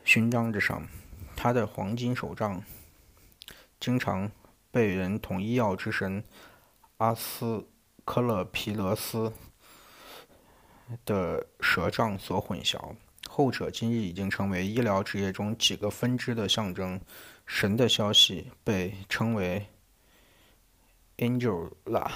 [0.05, 0.87] 勋章之上。
[1.35, 2.63] 他的黄金手杖
[3.81, 4.31] 经常
[4.71, 6.23] 被人统医药之神
[6.99, 7.67] 阿斯
[8.05, 9.33] 科勒皮勒斯
[11.05, 12.95] 的蛇杖所混淆。
[13.29, 17.01] 后者今日已经成为医疗职业中几个分支的象征。
[17.45, 19.67] 神的消息被称为
[21.23, 22.11] Angela，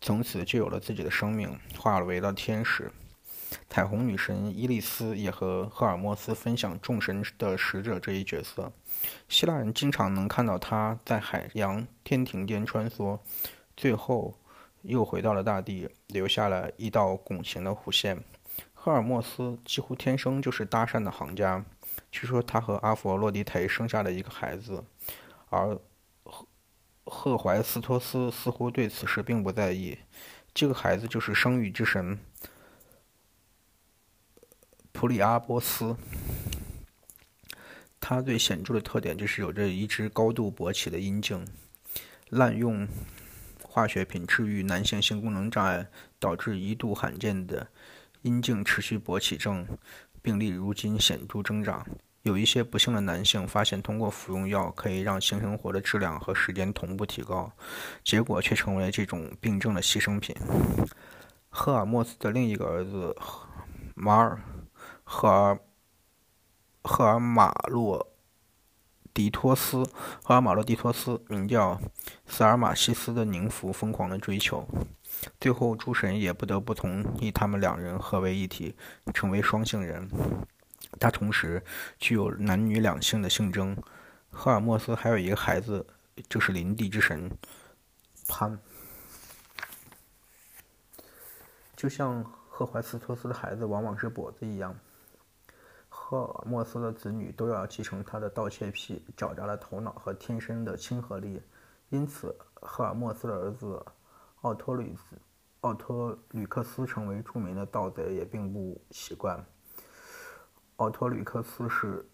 [0.00, 2.92] 从此就有了自己的生命，化为了天使。
[3.68, 8.70] 彩虹女神伊利斯也和赫尔墨斯分享众神的使者这一角色。
[9.28, 13.18] 希腊人经常能看到他在海洋天庭间穿梭，
[13.76, 14.38] 最后
[14.82, 18.22] 又回到了大地，留下了一道拱形的弧线。
[18.72, 21.64] 赫尔墨斯几乎天生就是搭讪的行家。
[22.12, 24.84] 据说他和阿佛洛狄忒生下了一个孩子，
[25.48, 25.76] 而
[27.04, 29.98] 赫淮斯托斯似乎对此事并不在意。
[30.52, 32.18] 这个孩子就是生育之神
[34.92, 35.96] 普里阿波斯。
[38.00, 41.46] 他最显著的特点就是有着一只高度勃起的阴茎，
[42.28, 42.86] 滥用
[43.62, 45.88] 化学品治愈男性性功能障碍，
[46.18, 47.66] 导致一度罕见的
[48.22, 49.66] 阴茎持续勃起症。
[50.20, 51.86] 病例如今显著增长，
[52.24, 57.52] 有一些不幸的男性发现通过服用药可以让性生活的质量和时间同步提高，
[58.02, 60.34] 结果却成为这种病症的牺牲品。
[61.50, 63.14] 赫尔墨斯的另一个儿子
[63.94, 64.40] 马尔
[65.04, 65.58] 赫尔
[66.82, 68.10] 赫尔马洛
[69.12, 69.84] 迪托斯
[70.22, 71.78] 赫尔马洛迪托斯名叫
[72.26, 74.66] 萨尔马西斯的宁芙疯狂的追求。
[75.38, 78.74] 最后，诸神也不得不同意他们两人合为一体，
[79.12, 80.08] 成为双性人。
[80.98, 81.62] 他同时
[81.98, 83.76] 具有男女两性的性征。
[84.30, 85.86] 赫尔墨斯还有一个孩子，
[86.28, 87.30] 就是林地之神
[88.28, 88.58] 潘。
[91.76, 94.78] 就像赫淮斯托斯的孩子往往是跛子一样，
[95.88, 101.42] 赫尔墨斯的子女都要继承他的盗窃癖、狡诈的头脑和天生的亲和力。
[101.90, 103.84] 因此，赫尔墨斯的儿子。
[104.44, 105.16] 奥托吕斯、
[105.62, 109.42] 奥托吕克斯成为著名的盗贼也并不奇怪。
[110.76, 112.08] 奥托吕克斯是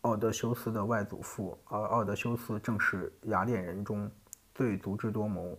[0.00, 4.10] 奥德修斯的外祖父，而奥德修斯正是雅典人中
[4.54, 5.58] 最足智多谋、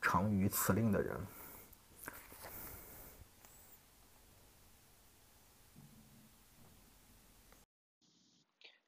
[0.00, 1.18] 长于辞令的人。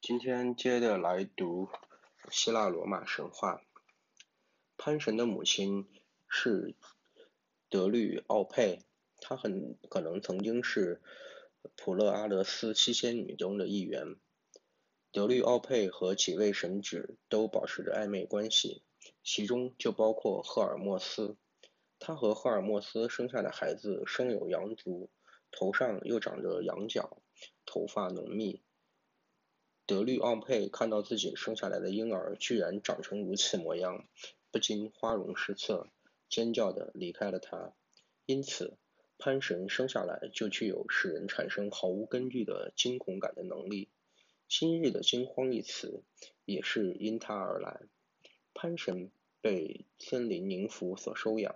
[0.01, 1.69] 今天接着来读
[2.31, 3.61] 希腊罗马神话，
[4.77, 5.89] 潘神的母亲。
[6.33, 6.77] 是
[7.69, 8.85] 德律奥佩，
[9.21, 11.03] 她很可能曾经是
[11.77, 14.17] 普勒阿德斯七仙女中的一员。
[15.13, 18.83] 德律奥佩和几位神祇都保持着暧昧关系，
[19.25, 21.37] 其中就包括赫尔墨斯。
[21.99, 25.11] 他和赫尔墨斯生下的孩子生有羊足，
[25.51, 27.23] 头上又长着羊角，
[27.67, 28.63] 头发浓密。
[29.85, 34.07] 德律奥佩看到自己生下来的婴儿居然长成如此模样，
[34.53, 35.89] 不禁花容失色。
[36.29, 37.75] 尖叫的离开了他，
[38.25, 38.79] 因此
[39.23, 43.91] 潘神生下来就具有使人产生毫无根据的惊恐感的能力。
[44.49, 46.03] 今日的惊慌一词
[46.47, 47.83] 也是因他而来。
[48.55, 49.11] 潘神
[49.43, 51.55] 被森林宁芙所收养，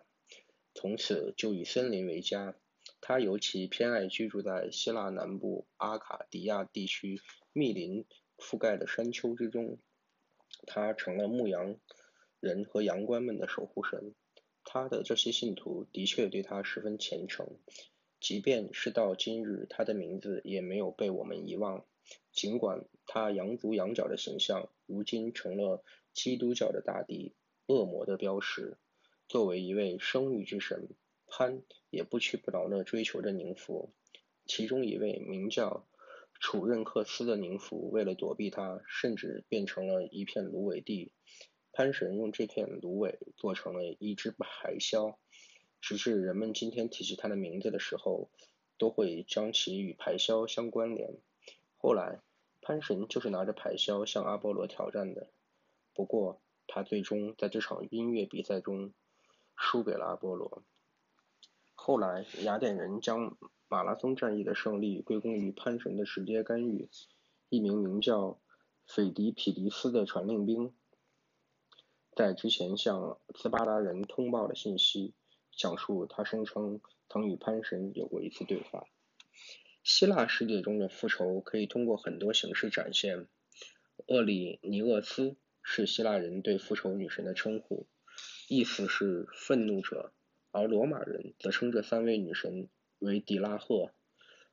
[0.74, 2.54] 从此就以森林为家。
[3.00, 7.22] 他尤其偏爱居住在希腊南部阿卡迪亚地区
[7.54, 8.04] 密林
[8.36, 9.78] 覆盖的山丘之中。
[10.66, 11.76] 他成了牧羊
[12.40, 14.14] 人和羊倌们的守护神。
[14.74, 17.46] 他的这些信徒的确对他十分虔诚，
[18.18, 21.86] 即便是到今日，他的名字也没有被我们遗忘。
[22.32, 27.36] 尽管他羊足羊角的形象如今成了基督教的大敌、
[27.68, 28.76] 恶魔的标识，
[29.28, 30.88] 作为一位生育之神，
[31.28, 33.94] 潘也不屈不挠地追求着宁芙。
[34.44, 35.86] 其中一位名叫
[36.40, 41.12] 楚任克斯的宁芙，为了躲避他，甚至变成了一片芦苇地。
[41.76, 45.16] 潘神用这片芦苇做成了一只排箫，
[45.80, 48.30] 直至人们今天提起他的名字的时候，
[48.78, 51.16] 都会将其与排箫相关联。
[51.76, 52.20] 后来，
[52.62, 55.30] 潘神就是拿着排箫向阿波罗挑战的，
[55.94, 58.92] 不过他最终在这场音乐比赛中
[59.56, 60.62] 输给了阿波罗。
[61.74, 63.36] 后来，雅典人将
[63.66, 66.88] 马拉松战役的胜利归功于潘神的直接干预。
[67.48, 68.38] 一名名叫
[68.86, 70.72] 斐迪匹迪斯的传令兵。
[72.16, 75.14] 在之前向斯巴达人通报的信息，
[75.50, 78.86] 讲述他声称曾与潘神有过一次对话。
[79.82, 83.26] 希腊世界中的复仇可以通过很多形式展现。
[84.06, 87.88] 厄里尼厄斯是希腊人对复仇女神的称呼，
[88.48, 90.12] 意思是愤怒者，
[90.52, 92.68] 而罗马人则称这三位女神
[93.00, 93.90] 为狄拉赫。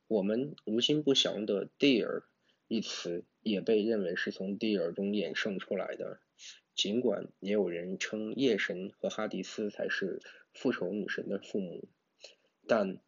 [0.07, 2.23] 我们无心不详的 “dear”
[2.67, 6.19] 一词也被认为是从 “dear” 中衍生出来的。
[6.75, 10.21] 尽管也有人称夜神和哈迪斯才是
[10.53, 11.87] 复仇女神的父母，
[12.67, 12.99] 但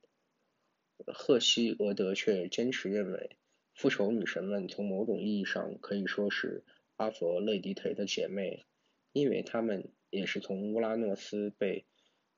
[1.05, 3.37] 赫西俄德却坚持认为，
[3.73, 6.63] 复仇女神们从某种意义上可以说是
[6.97, 8.65] 阿佛勒狄忒的姐妹，
[9.11, 11.85] 因为她们也是从乌拉诺斯被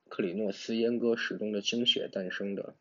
[0.08, 2.76] 克里诺斯阉割时中的精血诞生的。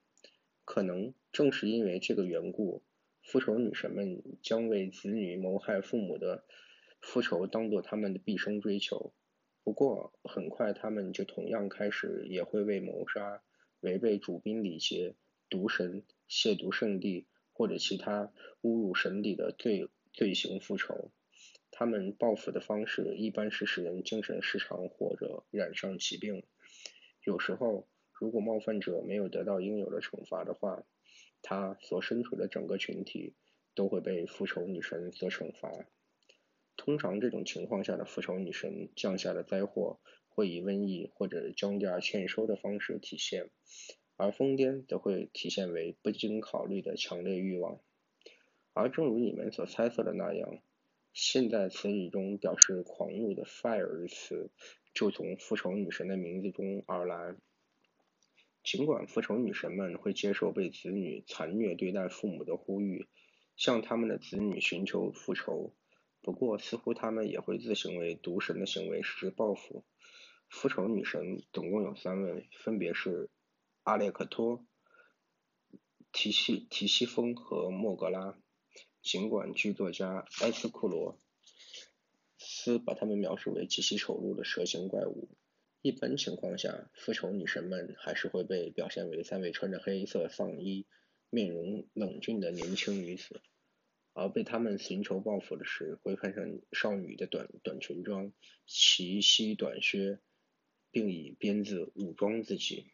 [0.63, 2.81] 可能正是因为这个缘故，
[3.21, 6.43] 复仇女神们将为子女谋害父母的
[7.01, 9.13] 复仇当做他们的毕生追求。
[9.63, 13.41] 不过，很快他们就同样开始也会为谋杀、
[13.79, 15.15] 违背主宾礼节、
[15.49, 18.31] 毒神、亵渎圣地或者其他
[18.61, 21.11] 侮辱神邸的罪罪行复仇。
[21.71, 26.43] 他们报复的方式一般是使人精神失常或者染上疾病，
[27.23, 27.87] 有时候。
[28.17, 30.85] 如果冒犯者没有得到应有的惩罚的话，
[31.41, 33.33] 他所身处的整个群体
[33.73, 35.69] 都会被复仇女神所惩罚。
[36.77, 39.99] 通常这种情况下的复仇女神降下的灾祸
[40.29, 43.49] 会以瘟疫或者降价欠收的方式体现，
[44.17, 47.79] 而疯癫则会体现为不经考虑的强烈欲望。
[48.73, 50.59] 而正如你们所猜测的那样，
[51.13, 54.49] 现在词语中表示狂怒的 “fire” 词
[54.93, 57.35] 就从复仇女神的名字中而来。
[58.63, 63.07] 尽管复仇女神们会接受被子女残虐对待父母的呼吁，
[63.55, 65.71] 向他们的子女寻求复仇，
[66.25, 69.85] 不过似乎他们也会自行为毒神的行为实施报复。
[70.49, 73.29] 复仇女神总共有三位，分别是
[73.83, 74.65] 阿列克托、
[76.11, 78.39] 提西提西风和莫格拉。
[79.03, 81.19] 尽管剧作家埃斯库罗
[82.39, 85.29] 斯把他们描述为极其丑陋的蛇形怪物。
[85.83, 90.87] 一般情况下，复仇女神们还是会被表现为三位穿着黑色丧衣、
[91.29, 93.41] 面容冷峻的年轻女子，
[94.15, 98.31] 而被他们寻仇报复的时，会穿上少女的短短裙装、
[98.65, 100.19] 齐膝短靴，
[100.89, 102.89] 并以鞭子武装自己。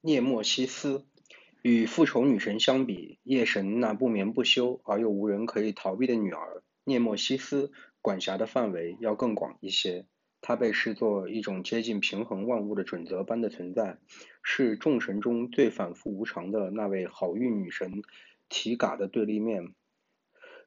[0.00, 1.04] 涅墨西斯。
[1.64, 7.70] 与复仇女神相比，夜神那不眠不休而又无人可以逃避的女儿涅墨西斯，
[8.00, 10.04] 管辖的范围要更广一些。
[10.42, 13.96] 她被视作一种接近平衡万物的准则般的存在，
[14.42, 18.02] 是众神中最反复无常的那位好运女神
[18.50, 19.72] 提嘎的对立面。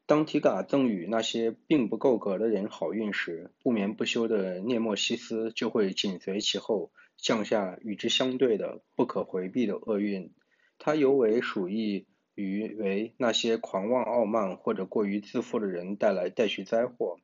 [0.07, 10.31] 当提嘎赠予那些并不够格的人好运时，不眠不休的涅墨西斯就会紧随其后，降下与之相对的不可回避的厄运。
[10.77, 12.05] 它尤为属意
[12.35, 17.19] 于为那些狂妄傲慢或者过于自负的人带来带去灾祸。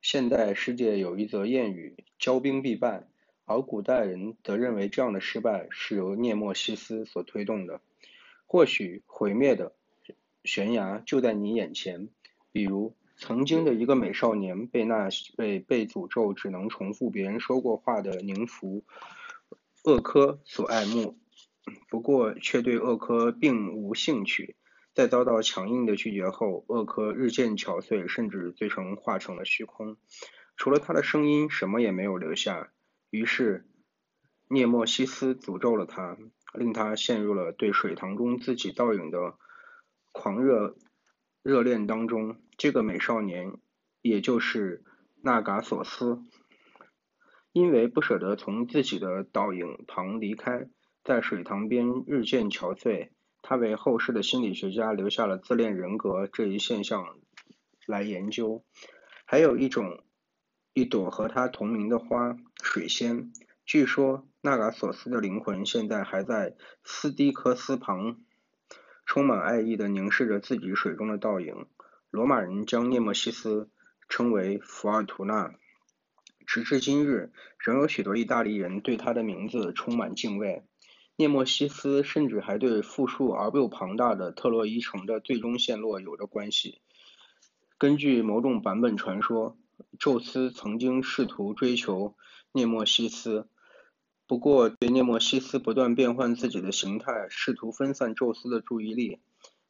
[0.00, 3.08] 现代世界有一则谚语：“骄兵必败”，
[3.44, 7.80] 而古代人则认为这样的失败是由涅墨西斯所推动的。
[8.46, 9.74] 或许毁灭的
[10.44, 12.08] 悬崖就在你眼前，
[12.52, 18.84] 比如曾经的一个美少年被那位被诅咒只能重复别人说过话的宁芙
[19.82, 21.18] 厄科所爱慕。
[21.88, 24.54] 不过，却对厄科并无兴趣。
[24.96, 29.98] 在遭到强硬的拒绝后，厄科日渐憔悴，甚至最终化成了虚空，
[30.56, 32.72] 除了他的声音，什么也没有留下。
[33.10, 33.68] 于是，
[34.48, 36.16] 涅墨西斯诅咒了他，
[36.54, 39.34] 令他陷入了对水塘中自己倒影的
[40.12, 40.78] 狂热
[41.42, 42.40] 热恋当中。
[42.56, 43.52] 这个美少年，
[44.00, 44.82] 也就是
[45.22, 46.22] 纳嘎索斯，
[47.52, 50.70] 因为不舍得从自己的倒影旁离开。
[51.04, 53.10] 在水塘边日渐憔悴，
[53.48, 57.16] 他为后世的心理学家留下了自恋人格这一现象
[57.86, 58.64] 来研究。
[59.24, 60.02] 还有一种
[60.74, 63.32] 一朵和他同名的花——水仙。
[63.64, 68.16] 据说纳嘎索斯的灵魂现在还在斯蒂克斯旁，
[69.04, 71.66] 充满爱意地凝视着自己水中的倒影。
[72.10, 73.70] 罗马人将涅墨西斯
[74.08, 75.54] 称为福尔图纳，
[76.46, 77.30] 直至今日，
[77.60, 80.64] 仍有许多意大利人对他的名字充满敬畏。
[81.18, 86.80] 涅墨西斯甚至还对富庶而又庞大的特洛伊城的最终陷落有着关系。
[87.78, 89.56] 根据某种版本传说，
[89.98, 92.14] 宙斯曾经试图追求
[92.52, 93.48] 涅墨西斯，
[94.26, 99.20] 不过对涅墨西斯不断变换自己的形态，试图分散宙斯的注意力。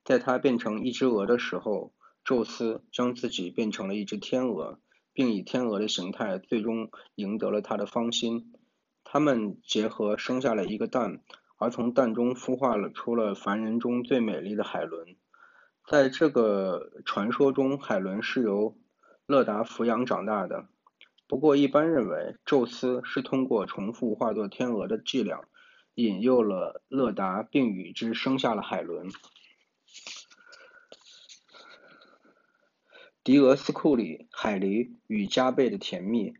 [0.04, 1.92] 在他变成一只鹅的时候，
[2.24, 4.80] 宙斯将自己变成了一只天鹅，
[5.12, 8.52] 并以天鹅的形态最终赢得了他的芳心。
[9.08, 11.20] 他们结合生下了一个蛋，
[11.58, 15.16] 而从蛋中孵化了出了凡人中最美丽的海伦。
[15.86, 18.76] 在这个传说中，海伦是由
[19.24, 20.66] 勒达抚养长大的。
[21.28, 25.46] 不过一般认为，宙斯是通过重复化作天鹅的伎俩，
[25.94, 29.08] 引诱了勒达，并与之生下了海伦。
[33.22, 36.34] 狄俄斯库里海狸与加倍的甜蜜。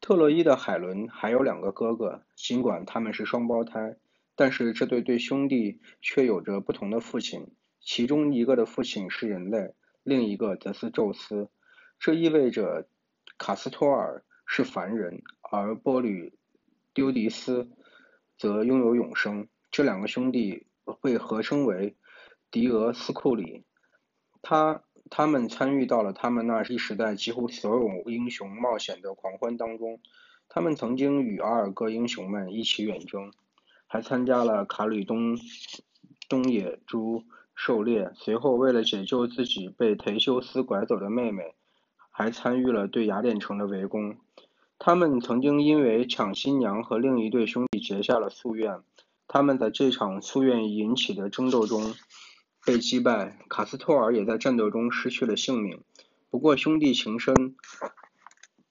[0.00, 3.96] 特洛伊的海伦还有两个哥哥，尽管他们是双胞胎，
[4.34, 7.54] 但是这对对兄弟却有着不同的父亲。
[7.80, 11.50] 其中一个的父亲是人类，另一个则是宙斯。
[11.98, 12.88] 这意味着
[13.36, 16.32] 卡斯托尔是凡人，而波吕
[16.94, 17.70] 丢迪斯
[18.38, 19.48] 则拥有永生。
[19.70, 20.66] 这两个兄弟
[21.02, 21.96] 被合称为
[22.50, 23.64] 狄俄斯库里。
[24.42, 24.82] 他。
[25.08, 30.00] 他们参与到了他们那一时代几乎所有英雄冒险的狂欢当中。
[30.48, 33.32] 他们曾经与阿尔戈英雄们一起远征，
[33.86, 35.38] 还参加了卡吕东
[36.28, 37.22] 东野猪
[37.54, 38.10] 狩猎。
[38.16, 41.54] 随后，为了解救自己被忒修斯拐走的妹妹，
[42.10, 44.16] 还参与了对雅典城的围攻。
[44.78, 48.80] 他们曾经因为抢新娘和另一对兄弟结下了夙愿。
[49.28, 51.94] 他们在这场夙愿引起的争斗中。
[52.64, 55.82] 被击败，卡斯托尔也在战斗中失去了性命。
[56.28, 57.56] 不过，兄弟情深，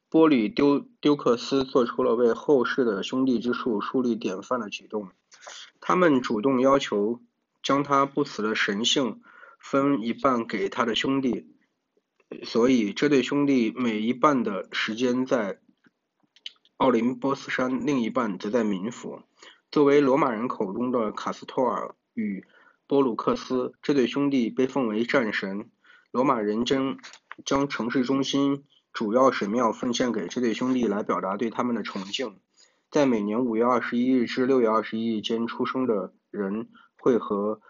[0.10, 5.10] 波里丢丢克斯做出了为后世的兄弟之术树立典范的举动。
[5.82, 7.20] 他们主动要求
[7.64, 9.22] 将他不死的神性
[9.60, 11.48] 分一半给他的兄弟，
[12.44, 15.60] 所以这对兄弟每一半的时间在
[16.78, 19.24] 奥林波斯山，另一半则在冥府。
[19.72, 22.46] 作为罗马人口中的卡斯托尔与。
[22.90, 25.70] 波鲁克斯这对兄弟被奉为战神，
[26.10, 26.98] 罗马人将
[27.46, 32.40] 将城市中心主要神庙奉献给这对兄弟来表达对他们的崇敬。
[32.90, 37.62] 在每年五月二十一日至六月二十一日间出生的人会和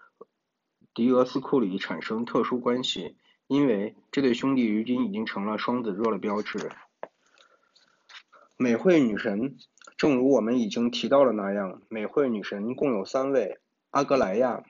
[0.94, 6.72] 狄俄斯库里产生特殊关系，因为这对兄弟如今已经成了双子座的标志。
[8.56, 9.58] 美惠女神，
[9.98, 13.58] 正如我们已经提到了那样，美惠女神共有三位：
[13.90, 14.64] 阿格莱亚。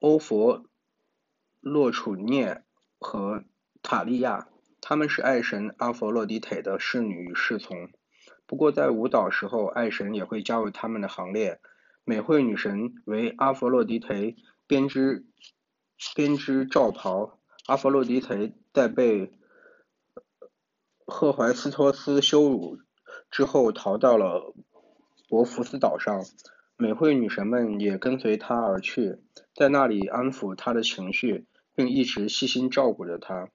[0.00, 0.64] 欧佛
[1.60, 2.64] 洛楚涅
[2.98, 3.44] 和
[3.82, 4.48] 塔利亚，
[4.80, 7.90] 他们是爱神阿佛洛狄忒的侍女与侍从。
[8.46, 11.60] 不过，在舞蹈时候，爱神也会加入他们的行列。
[12.02, 14.36] 美惠女神为阿佛洛狄忒
[14.66, 15.26] 编织
[16.14, 17.38] 编织罩袍。
[17.66, 19.38] 阿佛洛狄忒在被
[21.04, 22.78] 赫淮斯托斯羞辱
[23.30, 24.54] 之后，逃到了
[25.28, 26.24] 博福斯岛上。
[26.80, 29.18] 美惠女神们也跟随他而去，
[29.54, 33.50] 在那里安抚他的情绪，并一直细心照顾着他。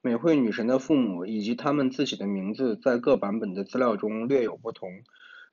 [0.00, 4.88] 美惠女神的父母以及他们自己的名字在各版本的资料中略有不同。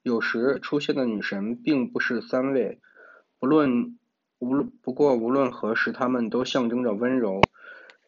[0.03, 2.80] 有时出现的女神并不是三位，
[3.39, 3.97] 不论
[4.38, 7.41] 无论不过无论何时，她们都象征着温柔、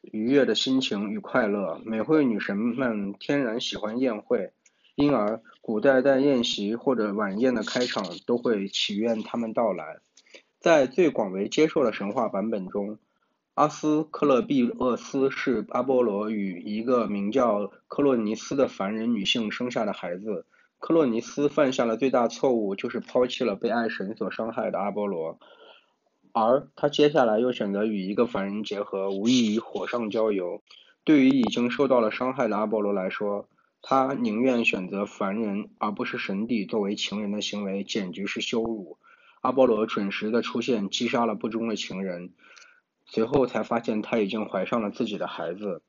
[0.03, 1.81] 愉悦的心情与快乐。
[1.83, 4.51] 美惠女神们天然喜欢宴会。
[4.97, 9.99] 因而，古代在宴席或者晚宴的开场都会祈愿他们到来。
[10.59, 12.97] 在最广为接受的神话版本中，
[13.53, 20.47] 阿斯克勒庇厄斯是阿波罗与一个名叫克洛尼斯的凡人女性生下的孩子。
[20.79, 25.37] 克洛尼斯犯下了最大错误，就是抛弃了被爱神所伤害的阿波罗，
[26.31, 30.63] 而他接下来又选择与一个凡人结合，无异于火上浇油。
[31.03, 33.47] 对于已经受到了伤害的阿波罗来说，
[33.81, 38.97] 他宁愿选择凡人而不是神帝作为情人的行为，简直是羞辱。
[39.41, 42.33] 阿波罗准时的出现，击杀了不忠的情人，
[43.05, 45.81] 随后才发现他已经怀上了自己的孩子。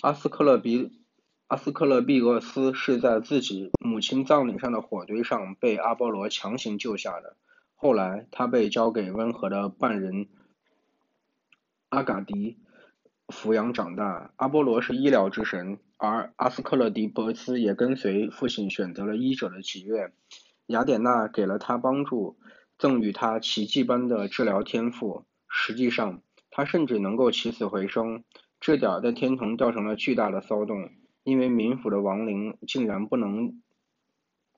[0.00, 0.90] 阿斯克勒比
[1.46, 7.36] 阿斯克勒庇厄斯是在自己母亲葬礼上的火堆上被阿波罗强行救下的。
[7.74, 10.28] 后来，他被交给温和的半人
[11.90, 12.58] 阿嘎迪
[13.28, 14.32] 抚养长大。
[14.36, 15.78] 阿波罗是医疗之神。
[15.98, 20.12] 而阿斯克勒狄伯斯也跟随父亲选择了医者的祈愿，
[20.66, 22.38] 雅典娜给了他帮助，
[22.78, 25.24] 赠予他奇迹般的治疗天赋。
[25.48, 28.22] 实际上，他甚至能够起死回生。
[28.60, 30.90] 这点在天堂造成了巨大的骚动，
[31.24, 33.60] 因为冥府的亡灵竟然不能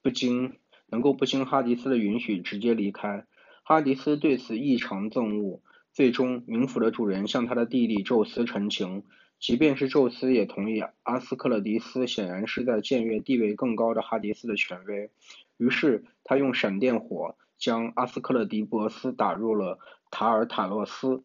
[0.02, 0.58] 不经
[0.90, 3.24] 能够不经哈迪斯的允许直接离开。
[3.62, 5.62] 哈迪斯对此异常憎恶。
[5.92, 9.04] 最终，冥府的主人向他的弟弟宙斯陈情。
[9.40, 15.10] 即便是宙斯也同意，阿斯克勒迪斯显然是在僭越地位更高的哈迪斯的权威。
[15.56, 19.78] 于是他用闪电火将阿斯克勒狄伯斯打入了
[20.10, 21.24] 塔尔塔洛斯。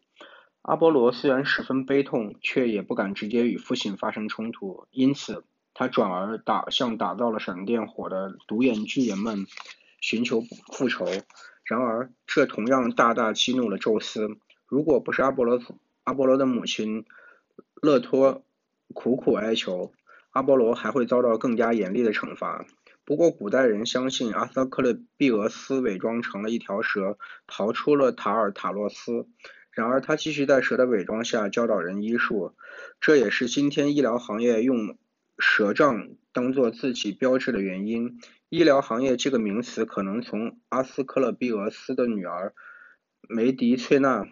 [0.62, 5.44] 阿波罗虽然十分悲痛，却也不敢直接与父亲发生冲突，因此
[5.74, 9.46] 他转而打向打造了闪电火的独眼巨人们
[10.00, 10.40] 寻求
[10.72, 11.04] 复仇。
[11.64, 14.38] 然而这同样大大激怒了宙斯。
[14.66, 15.60] 如果不是阿波罗
[16.04, 17.04] 阿波罗的母亲。
[17.80, 18.44] 勒托
[18.94, 19.92] 苦苦哀求
[20.30, 22.66] 阿波罗还会遭到更加严厉的惩罚。
[23.04, 29.28] 不过，古代人相信阿斯克勒庇俄斯伪装成了一条蛇，逃出了塔尔塔洛斯。
[29.70, 32.56] 然而，他继续在蛇的伪装下教导人医术，
[33.00, 34.98] 这也是今天医疗行业用
[35.38, 38.18] 蛇杖当做自己标志的原因。
[38.48, 42.54] 医疗行业这个名词可能从阿斯克勒庇俄斯的女儿
[43.28, 44.26] 梅迪翠娜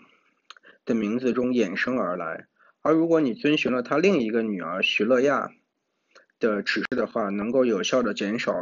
[0.84, 2.46] 的名字中衍生而来。
[2.84, 5.50] 而如果你遵循了他另一个女儿徐乐亚
[6.38, 8.52] 的指示的话，能够有效的减少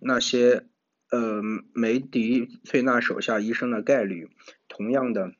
[0.00, 0.68] 那些
[1.10, 1.42] 呃
[1.72, 4.28] 梅迪翠娜手下医生的概率。
[4.68, 5.32] 同样的，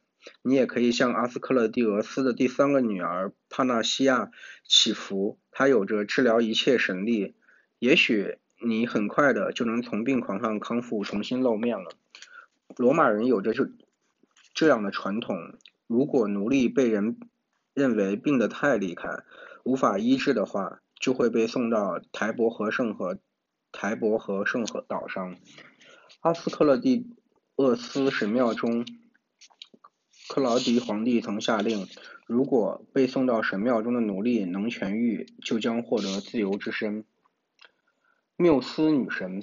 [0.43, 4.33] 你也可以向阿斯克勒蒂俄斯的第三个女儿帕纳西亚
[4.65, 7.37] 祈福，她有着治疗一切神力。
[7.79, 11.93] 也许你很快的就能从病床上康复，重新露面了。
[12.77, 13.71] 罗马人有着这
[14.53, 15.37] 这样的传统：
[15.87, 17.17] 如果奴隶被人
[17.75, 19.25] 认为病得太厉害，
[19.65, 23.19] 无法医治的话，就会被送到台伯河圣河
[23.73, 25.37] 台伯河圣河岛上。
[26.21, 27.11] 阿斯克勒蒂
[27.57, 28.87] 厄斯神庙中，
[30.29, 31.87] 克劳迪皇帝曾下令：
[32.27, 37.05] 如果被送到神庙中的奴隶能痊愈，就将获得自由之身。
[38.37, 39.43] 缪斯女神，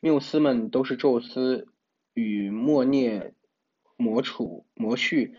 [0.00, 1.66] 缪斯们都是宙斯
[2.12, 3.34] 与莫涅
[3.96, 5.34] 摩楚摩绪。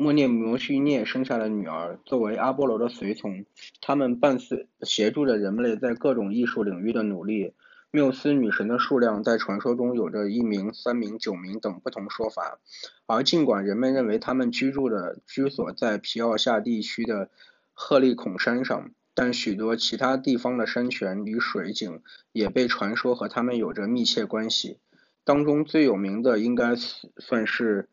[0.00, 3.44] 莫涅摩须涅生下的女儿，作为阿波罗的随从，
[3.80, 7.54] 他们伴随协助着人类在各种艺术领域的努力。
[7.90, 12.60] 缪斯女神的数量在传说中有着一名、三名、九名等不同说法。
[13.06, 17.28] 而尽管人们认为他们居住的居所在皮奥夏地区的
[17.72, 24.78] 赫利孔山上，但许多其他地方的山泉与水井也被传说和他们有着密切关系。
[25.24, 27.88] 当中最有名的应该算是。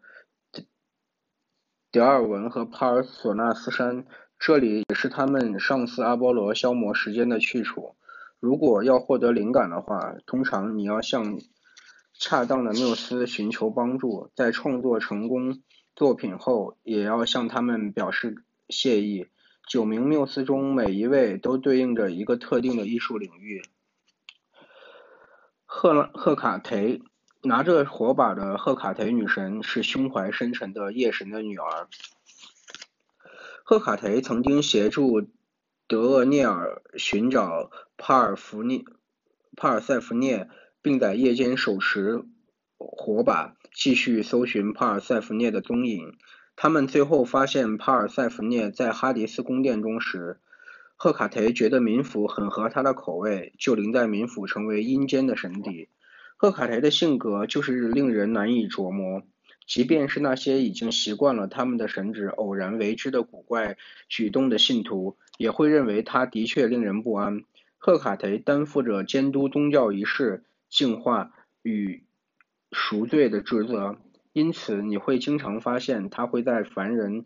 [1.96, 4.06] 德尔文和帕尔索纳斯山，
[4.38, 7.96] 这里也是他们上次阿波罗消磨时间的去处。
[8.42, 11.40] 如果要获得灵感的话，通常你要向
[12.12, 15.62] 恰当的缪斯寻求帮助，在创作成功
[15.96, 19.28] 作品后，也要向他们表示谢意。
[19.66, 23.62] 九名缪斯中，每一位都对应着一个特定的艺术领域。
[25.66, 27.00] 赫赫卡忒。
[27.46, 31.88] 拿着火把的赫卡忒女神是胸怀深沉的夜神的女儿。
[33.64, 35.28] 赫卡忒曾经协助
[35.88, 38.84] 德厄涅尔寻找帕尔弗涅、
[39.56, 40.50] 帕尔塞弗涅，
[40.82, 42.24] 并在夜间手持
[42.78, 46.18] 火把，继续搜寻帕尔塞弗涅的踪影。
[46.56, 50.40] 他们最后发现帕尔塞弗涅在哈迪斯宫殿中时，
[50.96, 55.90] 赫卡忒觉得冥府很合他的口味，就临在冥府成为阴间的神邸。
[56.38, 59.24] 赫卡忒的性格就是令人难以琢磨，
[59.66, 63.78] 即便是那些已经习惯了他们的神旨偶然为之的古怪
[64.10, 67.44] 举动的信徒，也会认为他的确令人不安。
[67.78, 71.32] 赫卡忒担负着监督宗教仪式、净化
[71.64, 72.06] 与
[72.74, 73.98] 赎罪的职责，
[74.34, 77.26] 因此你会经常发现他会在凡人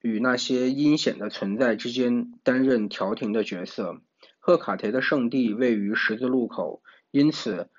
[0.00, 4.00] 与那些阴险的存在之间担任调停的角色。
[4.40, 7.70] 赫卡忒的圣地位于十字路口，因此。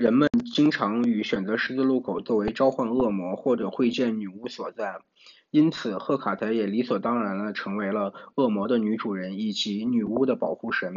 [0.00, 4.98] 人们经常与选择十字路口作为召唤恶魔或者会见女巫所在，
[5.50, 10.94] 因此赫卡忒也理所当然地成为了恶魔的女主人以及女巫的保护神。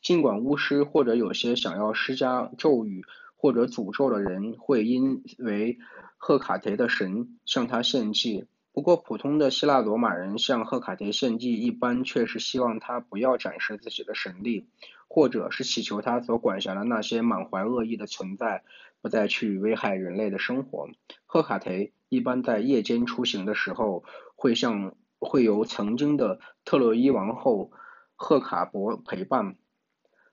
[0.00, 3.04] 尽管巫师或者有些想要施加咒语
[3.36, 5.76] 或者诅咒的人会因为
[6.16, 8.46] 赫卡忒的神向他献祭，
[8.76, 14.68] 不过普通的希腊罗马人向赫卡忒献祭一般却是希望他不要展示自己的神力。
[15.08, 18.64] 或者是祈求他所管辖的那些满怀恶意的存在
[19.00, 20.88] 不再去危害人类的生活。
[21.24, 24.04] 赫卡忒一般在夜间出行的时候，
[24.34, 27.70] 会向会由曾经的特洛伊王后
[28.14, 29.56] 赫卡伯陪伴。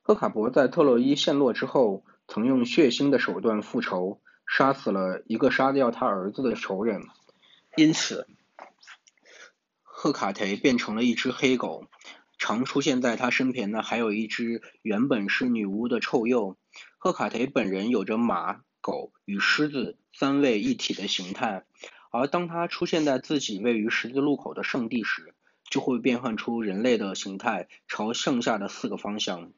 [0.01, 7.03] 赫卡伯在特洛伊陷落之后，曾用血腥的手段复仇，杀死了一个杀掉他儿子的仇人。
[7.76, 8.28] 因此，
[9.82, 11.88] 赫卡忒变成了一只黑狗。
[12.38, 16.57] 常出现在他身边的还有一只原本是女巫的臭鼬。
[16.97, 21.65] 赫卡忒本人有着马、狗与狮子三位一体的形态，
[22.11, 25.34] 而当他出现在自己位于十字路口的圣地时，
[25.69, 29.51] 就会变换出人类的形态，朝剩下的四个方向。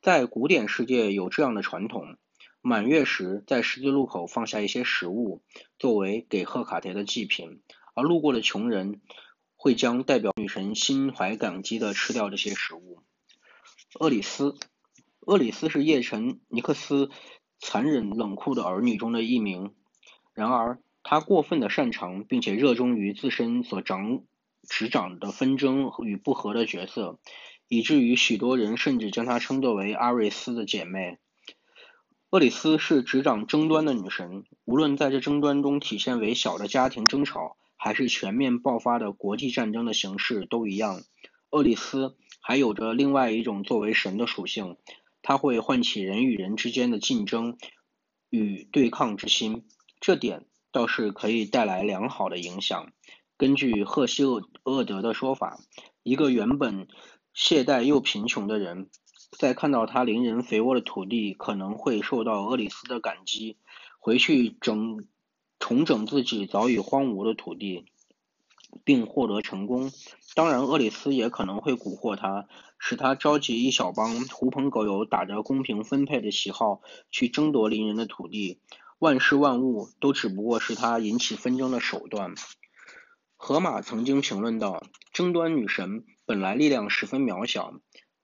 [0.00, 2.16] 在古典世界有这样的传统：
[2.68, 5.42] 满月时在十字路口放下一些食物，
[5.78, 7.62] 作为给赫卡忒的祭品，
[7.94, 9.00] 而路过的穷人。
[9.60, 13.02] 会将代表女神心怀感激的吃掉这些食物。
[13.98, 14.54] 厄里斯，
[15.26, 17.10] 厄里斯是叶神尼克斯
[17.58, 19.74] 残忍冷酷的儿女中的一名。
[20.32, 24.22] 然而，他过分的擅长并且热衷于自身所掌
[24.62, 27.18] 执掌的纷争与不和的角色，
[27.66, 31.18] 以至于许多人甚至将她称作为阿瑞斯的姐妹。
[32.30, 41.00] 厄里斯是执掌争端的女神，无论在这争端中体现为小的家庭争吵，还是全面爆发的国际战争的形式都一样。
[41.50, 44.76] 厄里斯还有着另外一种作为神的属性，
[45.22, 47.56] 它会唤起人与人之间的竞争
[48.28, 49.64] 与对抗之心，
[49.98, 52.92] 这点倒是可以带来良好的影响。
[53.38, 55.58] 根据赫西厄厄德的说法，
[56.02, 56.88] 一个原本
[57.32, 58.90] 懈怠又贫穷的人，
[59.30, 63.56] 在看到他邻人肥沃的土地，可能会受到厄里斯的感激，
[63.98, 65.06] 回去整
[65.58, 67.84] 重整自己早已荒芜的土地，
[68.84, 69.90] 并获得成功。
[70.34, 72.48] 当然，厄里斯也可能会蛊惑他，
[72.78, 78.60] 使他召集一小帮狐朋狗友，打着公平分配的旗号去争夺邻人的土地。
[78.98, 82.34] 万事万物都只不过是他引起纷争的手段。
[83.36, 87.74] 荷马曾经评论道：“争端女神本来力量十分渺小，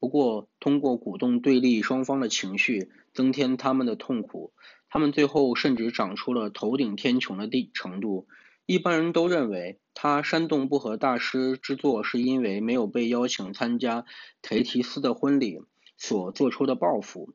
[0.05, 4.53] 不过通过鼓动对立双方的情绪，增添他们的痛苦，
[4.91, 8.29] 他们最后甚至长出了头顶天穹的地程度。
[8.67, 14.05] 一般人都认为，他煽动不和大师之作是因为没有被邀请参加
[14.43, 15.63] 忒提斯的婚礼
[15.97, 17.33] 所做出的报复。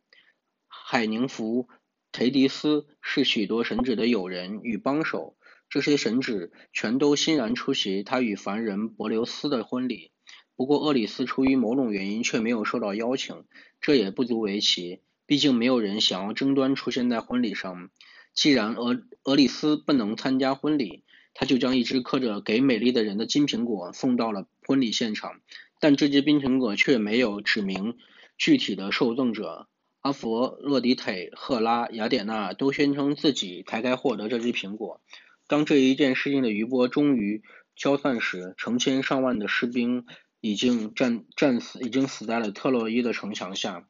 [0.67, 1.67] 海宁福、
[2.11, 5.35] 忒迪斯是许多神祇的友人与帮手。”
[5.71, 10.11] 这些神祇全都欣然出席他与凡人伯留斯的婚礼，
[10.59, 13.45] 不过厄里斯出于某种原因却没有受到邀请，
[13.79, 17.89] 这也不足为奇，毕竟没有人想要争端出现在婚礼上。
[18.33, 25.39] 既然厄厄里斯不能参加婚礼，他就将一只刻着“给美丽的人”的金苹果送到了婚礼现场，
[25.79, 27.95] 但这只金苹果却没有指明
[28.37, 29.69] 具体的受赠者。
[30.01, 34.99] 阿佛洛狄忒、赫拉、雅典娜都宣称自己才该获得这只苹果。
[35.47, 37.43] 当这一件事情的余波终于
[37.77, 40.05] 消散时，成千上万的士兵
[40.41, 43.87] 已经战战死，已经死在了特洛伊的城墙下。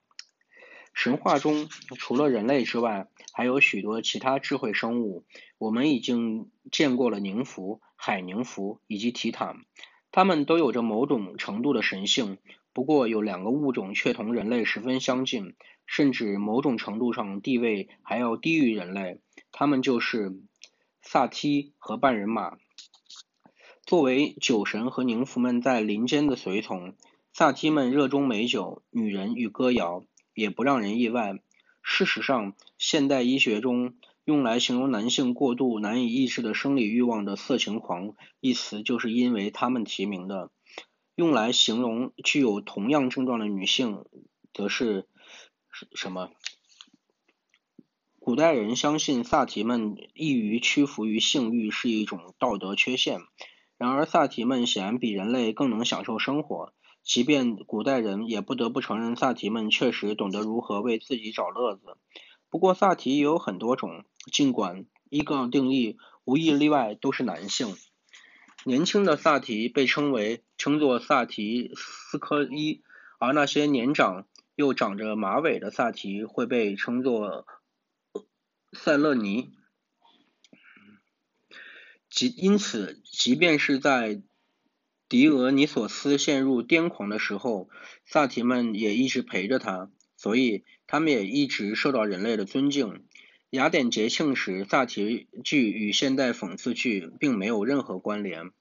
[0.94, 5.26] 神话中除了人类之外，还有许多其他智慧生物。
[5.58, 9.56] 我们已经见过了宁芙、海宁芙以及提坦，
[10.12, 12.38] 它们都有着某种程度的神性。
[12.74, 19.20] 不过有两个物种却同人类十分相近，甚至某种程度上地位还要低于人类。
[19.52, 20.40] 它们就是。
[21.02, 22.58] 萨梯和半人马，
[23.90, 26.94] 作为酒神和宁芙们在林间的随从，
[27.34, 31.40] 萨提们热衷美酒、女人与歌谣，也不让人意外。
[31.82, 40.52] 事实上，现代医学中用来形容男性过度难以抑制的生理欲望的“色情狂”一词，就是因为他们提名的。
[41.16, 44.06] 用来形容具有同样症状的女性，
[44.54, 45.08] 则是
[45.96, 46.30] 什么？
[48.20, 53.22] 古代人相信萨提们易于屈服于性欲是一种道德缺陷，
[53.80, 56.74] 然而萨提们显然比人类更能享受生活。
[57.02, 61.98] 即便古代人也不得不承认萨提们确实懂得如何为自己找乐子。
[62.50, 67.76] 不过萨提也有很多种，尽管依个定义无一例外都是男性。
[68.66, 72.84] 年轻的萨提被称为称作萨提斯科伊，
[73.18, 77.48] 而那些年长又长着马尾的萨提会被称作。
[78.72, 79.50] 塞勒尼，
[82.10, 84.22] 即因此，即便是在
[85.08, 87.70] 狄俄尼索斯陷入癫狂的时候，
[88.06, 93.04] 萨提们也一直陪着他，所以他们也一直受到人类的尊敬。
[93.52, 98.52] 雅典节庆时，萨提剧与现代讽刺剧并没有任何关联。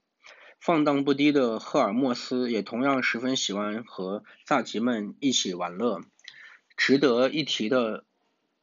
[0.61, 6.01] 放荡不羁的赫尔墨斯也同样十分喜欢和萨提们一起玩乐。
[6.77, 8.05] 值得一提的。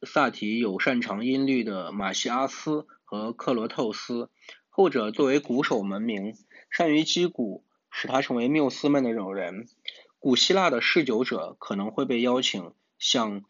[0.02, 4.28] 萨提有擅长音律的马西阿斯和克罗透斯，
[4.76, 6.36] 后者作为鼓手闻名，
[6.68, 9.70] 善于击鼓，使他成为缪斯们的友人。
[10.18, 13.46] 古希腊的嗜酒者可能会被邀请向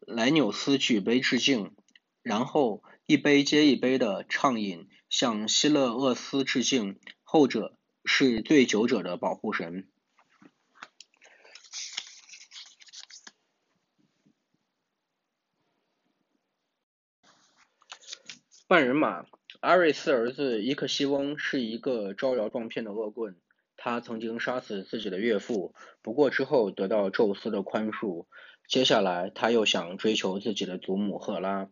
[0.00, 1.74] 莱纽斯举杯致敬，
[2.20, 9.88] 然后一杯接一杯的畅饮，向希勒厄斯致敬，后者是醉酒者的保护神。
[18.68, 19.24] 半人马，
[19.66, 23.34] 阿瑞斯儿子伊克西翁是一个招摇撞骗的恶棍。
[23.76, 28.26] 他曾经杀死自己的岳父，不过之后得到宙斯的宽恕。
[28.68, 31.68] 接下来他又想追求自己的祖母赫拉。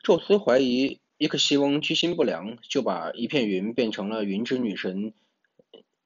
[0.00, 5.12] 宙斯怀疑伊克西翁居心不良，就把一片云变成了云之女神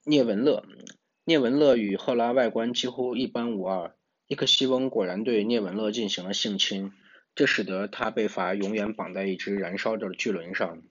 [0.03, 0.65] 涅文勒。
[1.27, 3.95] 涅文勒与赫拉外观几乎一般无二。
[4.29, 6.95] 伊克西翁果然对涅文勒进行了性侵。
[7.35, 10.83] 这使得他被罚永远绑在一只燃烧着的巨轮上。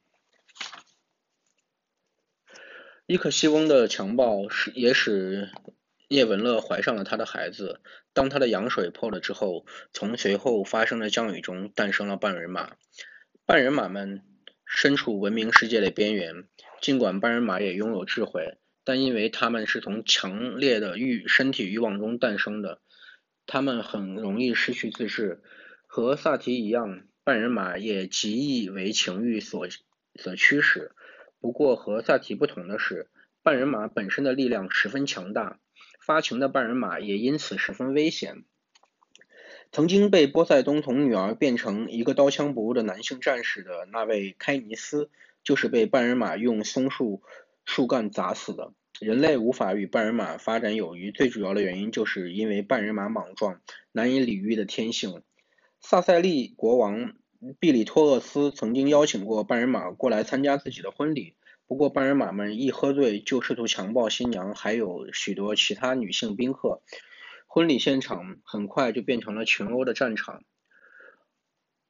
[3.06, 5.50] 伊克西翁的强暴使也使
[6.08, 7.82] 叶文乐怀上了他的孩子。
[8.14, 12.76] 当他的羊水破了之后，从随后发生的降雨中诞生了半人马。
[13.46, 14.22] 半人马们
[14.66, 16.48] 身处文明世界的边缘，
[16.82, 22.82] 尽管半人马也拥有智慧，但因为他们是从强烈的欲身体欲望中诞生的，
[23.46, 25.42] 他们很容易失去自制。
[25.96, 29.68] 和萨提一样，半人马也极易为情欲所
[30.16, 30.92] 所驱使。
[31.40, 33.12] 不过和萨提不同的是，
[33.44, 35.60] 半人马本身的力量十分强大。
[36.02, 38.44] 发情的半人马也因此十分危险。
[39.72, 45.12] 曾经被波塞冬从女儿变成一个刀枪不入的男性战士的那位开尼斯，
[45.44, 47.22] 就是被半人马用松树
[47.66, 48.74] 树干砸死的。
[49.00, 55.22] 人类无法与半人马发展友谊，最主要的原因就是因为半人马莽撞、难以理喻的天性。
[55.86, 57.14] 萨塞利国王
[57.60, 61.36] 毕里托厄斯曾经邀请过半人马过来参加自己的婚礼。
[61.68, 66.82] 不过，半人马们一喝醉就试图强暴新娘，还有许多其他女性宾客。
[67.48, 70.44] 婚礼现场很快就变成了群殴的战场。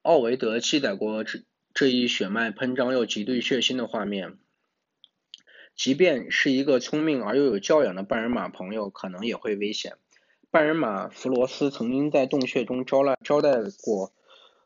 [0.02, 4.38] 奥维德记载过这这一血脉喷张又极度血腥的画面。
[5.76, 9.98] 即便是一个聪明而又有教养的半人马朋友，可能也会危险。
[10.54, 14.12] 半人马弗罗斯曾经在洞穴中招待招待过。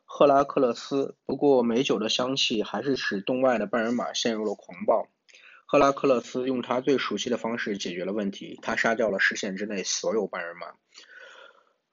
[0.05, 5.09] 赫拉克勒斯，不过美酒的香气还是使洞外的半人马陷入了狂暴。
[5.65, 10.75] 赫拉克勒斯用他最熟悉的方式解决了问题，他杀掉了视线之内所有半人马。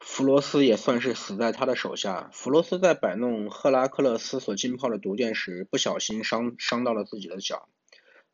[0.01, 2.29] 弗罗斯也算是死在他的手下。
[2.33, 7.69] 弗罗斯在摆弄赫拉克勒斯所浸泡的毒箭时，不小心伤伤到了自己的脚。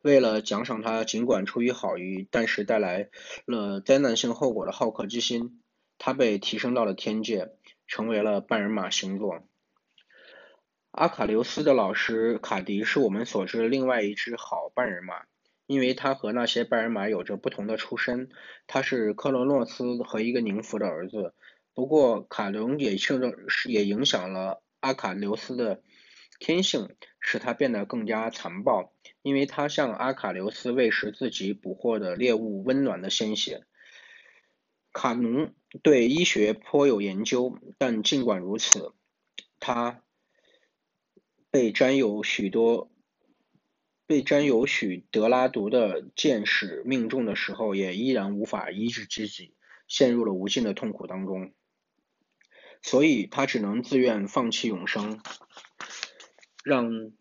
[0.02, 3.08] 为了奖赏他，尽管出于好意，但是带来
[3.46, 5.62] 了灾难性后果的好客之心，
[5.96, 7.52] 他被提升到了天界，
[7.86, 9.44] 成为了半人马星座。
[10.90, 15.22] 阿卡留斯的老师卡迪是我们所知的另外一只好半人马，
[15.66, 18.28] 因为他和那些半人马有着不同的出身。
[18.66, 21.32] 他是克罗诺斯和一个宁芙的儿子。
[21.74, 23.30] 不过卡隆也受到
[23.66, 25.80] 也影响了阿卡留斯的
[26.44, 33.64] 天性，使他变得更加残暴，因为他向阿卡琉斯喂食自己捕获的猎物温暖的鲜血。
[34.92, 38.92] 卡农对医学颇有研究，但尽管如此，
[39.60, 40.02] 他。
[41.52, 42.90] 被沾有许多
[44.06, 49.54] 被沾有许德拉毒的箭矢命中的时候，也依然无法医治自己，
[49.86, 51.52] 陷入了无尽的痛苦当中。
[52.80, 55.20] 所以他只能自愿放弃永生，
[56.62, 57.12] 让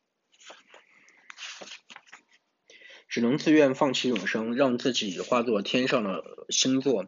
[3.08, 7.06] 只能自愿放弃永生，让自己化作天上的星座。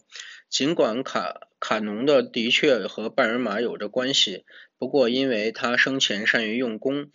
[0.50, 4.46] 尽管卡卡农的的确和半人马有着关系。
[4.78, 7.10] 不过，因为他生前善于用功，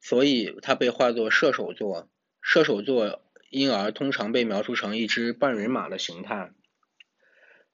[0.00, 2.08] 所以他被化作射手座。
[2.40, 6.52] 射手座因而通常被描述成一只半人马的形态。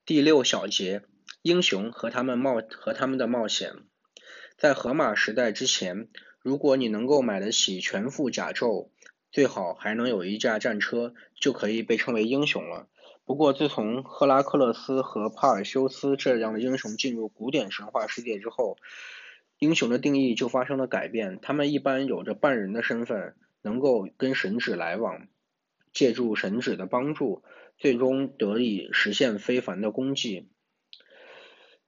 [0.04, 1.02] 第六小节：
[1.42, 3.72] 英雄和他们冒和他们的冒险。
[4.58, 6.08] 在荷马时代之前，
[6.46, 8.86] 如果你能够买得起全副甲胄，
[9.32, 12.86] 最好还能有一架战车，就可以被称为英雄了。
[13.24, 18.76] 不过，自从赫拉克勒斯和帕尔修斯这样的英雄进入古典神话世界之后，
[19.58, 25.26] 英雄的定义就发生了改变，他们一般有着半人的身份，能够跟神旨来往，
[25.92, 27.42] 借助神旨的帮助，
[27.76, 30.48] 最终得以实现非凡的功绩。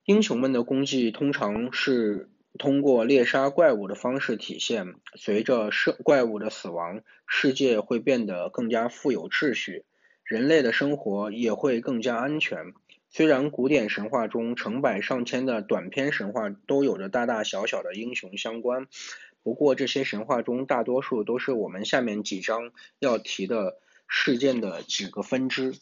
[0.05, 2.29] 英雄们的功绩通常是
[2.59, 4.95] 通过猎杀怪物的方式体现。
[5.15, 9.85] 随着世怪物的死亡，世界会变得更加富有秩序，
[10.25, 12.75] 人类的生活也会更加安全。
[13.09, 18.87] 虽然古典神话中成百上千的短篇神话都有着大大小小的英雄相关，
[19.43, 23.79] 不过这些神话中大多数都是我们下面几章要提的
[24.09, 25.75] 事件的几个分支。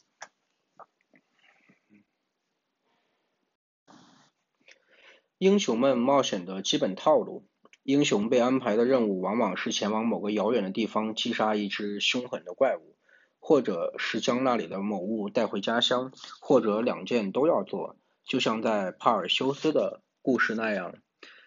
[5.39, 7.47] 英雄们冒险的基本套路：
[7.83, 12.97] 英雄被安排的任务往往是前往某个遥远的地方击杀一只凶狠的怪物。
[13.39, 16.11] 或者是将那里的某物带回家乡，
[16.41, 20.97] 或者两件都要做，就像在帕尔修斯的故事那样。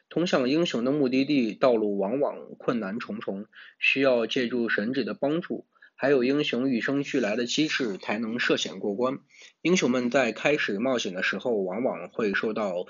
[0.08, 3.48] 通向英雄的目的地道路往往困难重重，
[3.80, 9.20] 需要借助神旨的帮助，还有英雄与生俱来的机智才能涉险过关。
[9.62, 12.86] 英雄们在开始冒险的时候，往往会受到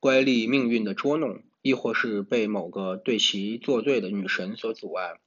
[0.00, 5.20] 乖戾命运的捉弄，亦或是被某个对其作对的女神所阻碍。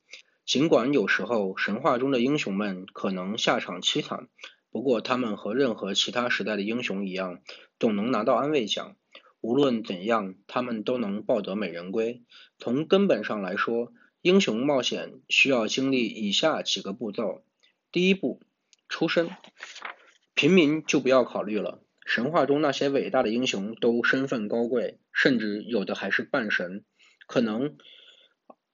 [0.47, 4.29] 尽管有时候神话中的英雄们可能下场凄惨，
[4.71, 7.41] 不过他们和任何其他时代的英雄一样，
[7.77, 8.95] 总能拿到安慰奖。
[9.41, 12.23] 无论怎样，他们都能抱得美人归。
[12.57, 13.93] 从根本上来说，
[14.23, 17.43] 英雄冒险需要经历以下几个步骤：
[17.91, 18.41] 第一步，
[18.89, 19.29] 出身。
[20.33, 21.82] 平民就不要考虑了。
[22.05, 26.83] 神话中那些伟大的英雄都身份高贵，甚至有的还是半神。
[27.27, 27.77] 可能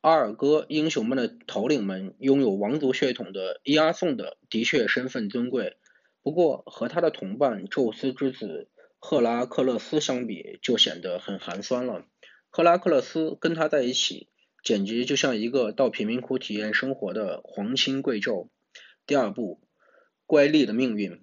[0.02, 5.78] 阿尔戈英雄们的头领们拥有王族血统的伊阿宋的的确身份尊贵，
[6.24, 12.06] 不过和他的同伴宙斯之子赫拉克勒斯相比，就显得很寒酸了。
[12.50, 14.30] 赫拉克勒斯跟他在一起，
[14.64, 18.48] 简直就像一个到贫民窟体验生活的皇亲贵胄。
[19.06, 19.62] 第二部，
[20.26, 21.22] 乖戾的命运。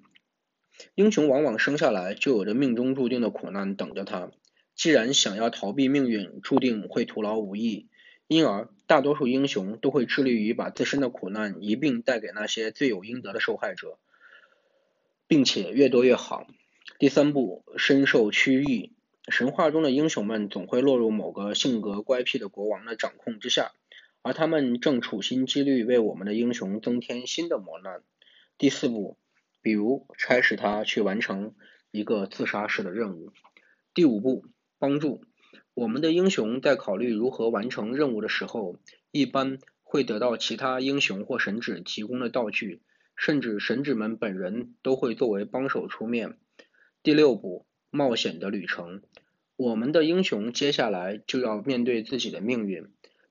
[0.95, 4.31] 英雄往往生下来就有着命中注定的苦难等着他。
[4.75, 7.89] 既然想要逃避命运，注定会徒劳无益，
[8.27, 13.99] 因而大多数英雄都会致力于把自身的苦难一并带给那些罪有应得的受害者，
[15.27, 16.47] 并且越多越好。
[16.99, 18.91] 第三步，深受屈辱。
[19.29, 23.73] 神话中的英雄们总会落入某个性格乖僻的国王的掌控之下，
[24.21, 28.03] 而他们正处心积虑为我们的英雄增添新的磨难。
[28.59, 29.17] 第四步。
[29.67, 31.57] 比如差使他去完成
[31.91, 33.33] 一个自杀式的任务。
[33.95, 34.45] 第五步，
[34.79, 35.25] 帮助
[35.75, 38.79] 我们的英雄在考虑如何完成任务的时候，
[39.11, 42.81] 一般会得到其他英雄或神祇提供的道具，
[43.17, 46.39] 甚至神祇们本人都会作为帮手出面。
[47.03, 49.03] 第六步，冒险的旅程，
[49.57, 52.85] 我们的英雄接下来就要面对自己的命运。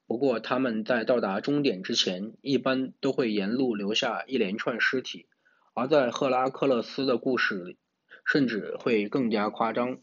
[0.05, 5.27] 不过他们在到达终点之前，一般都会沿路留下一连串尸体。
[5.75, 7.77] 而在赫拉克勒斯的故事里，
[8.25, 9.97] 甚至会更加夸张。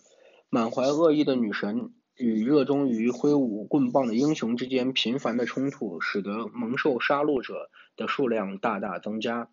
[0.51, 9.49] 满怀恶意的女神与热衷于挥舞棍棒的英雄之间频繁的冲突，使得蒙受杀戮者的数量大大增加。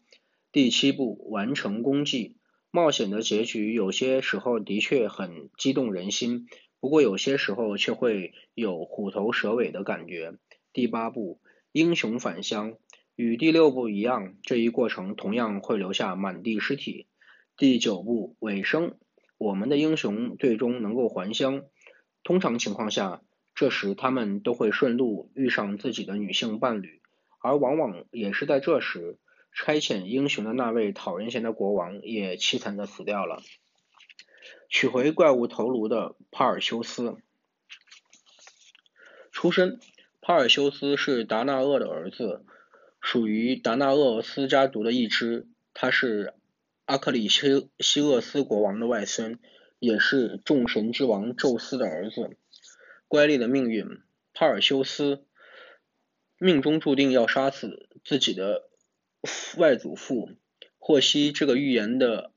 [0.52, 2.36] 第七步，完成功绩。
[2.70, 6.48] 冒险的结局有些时候的确很激动人心，
[6.82, 10.34] 不过有些时候却会有虎头蛇尾的感觉。
[10.74, 11.40] 第八步，
[11.72, 12.74] 英雄返乡。
[13.20, 17.10] 与第六部一样，这一过程同样会留下满地尸体。
[17.58, 18.98] 第九部尾声，
[19.38, 21.66] 我们的英雄最终能够还乡。
[22.24, 23.22] 通常情况下，
[23.54, 27.02] 这时他们都会顺路遇上自己的女性伴侣，
[27.42, 29.20] 而往往也是在这时，
[29.52, 33.42] 差遣英雄的那位讨人嫌的国王也凄惨的死掉了。
[34.70, 37.18] 取回怪物头颅的帕尔修斯，
[39.34, 39.78] 出身，
[40.22, 42.46] 帕尔修斯是达那厄的儿子。
[43.02, 46.34] 属于达纳厄斯家族的一支，他是
[46.86, 49.40] 阿克里西西厄斯国王的外孙，
[49.80, 52.38] 也是众神之王宙斯的儿子。
[53.08, 54.02] 乖戾的命运，
[54.34, 55.24] 帕尔修斯
[56.38, 58.70] 命中注定要杀死自己的
[59.58, 60.32] 外祖父。
[60.78, 62.32] 获悉这个预言的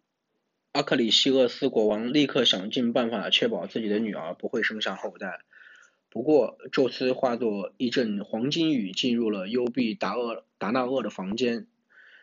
[0.73, 5.41] 阿克里西厄斯国王，立刻想尽办法确保自己的女儿不会生下后代。
[6.13, 11.69] 不过，宙斯化作一阵黄金雨，进入了幽闭达厄达纳厄的房间，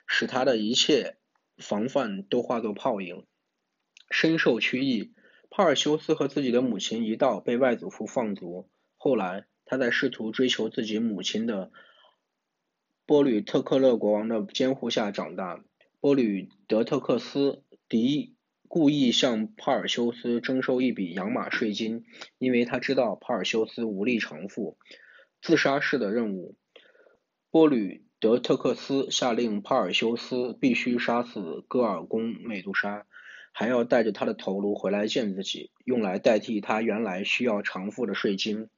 [0.06, 1.18] 使他的一切
[1.58, 3.26] 防范都化作泡影。
[4.12, 5.12] 深受屈意，
[5.50, 8.70] 帕尔修斯和自己的母亲一道被外祖父放逐。
[8.96, 11.72] 后来，他在试图追求自己母亲的
[13.08, 15.64] 波吕特克勒国王的监护下长大。
[16.00, 18.36] 波吕德特克斯迪。
[18.70, 22.06] 故意向帕尔修斯征收一笔养马税金，
[22.38, 24.78] 因为他知道帕尔修斯无力偿付。
[25.42, 26.56] 自杀式的任务，
[27.50, 33.08] 波吕德特克斯下令帕尔修斯必须杀死戈尔宫美杜莎，
[33.54, 38.70] 还要带着他的头颅回来见自己，用来代替他原来需要偿付的税金。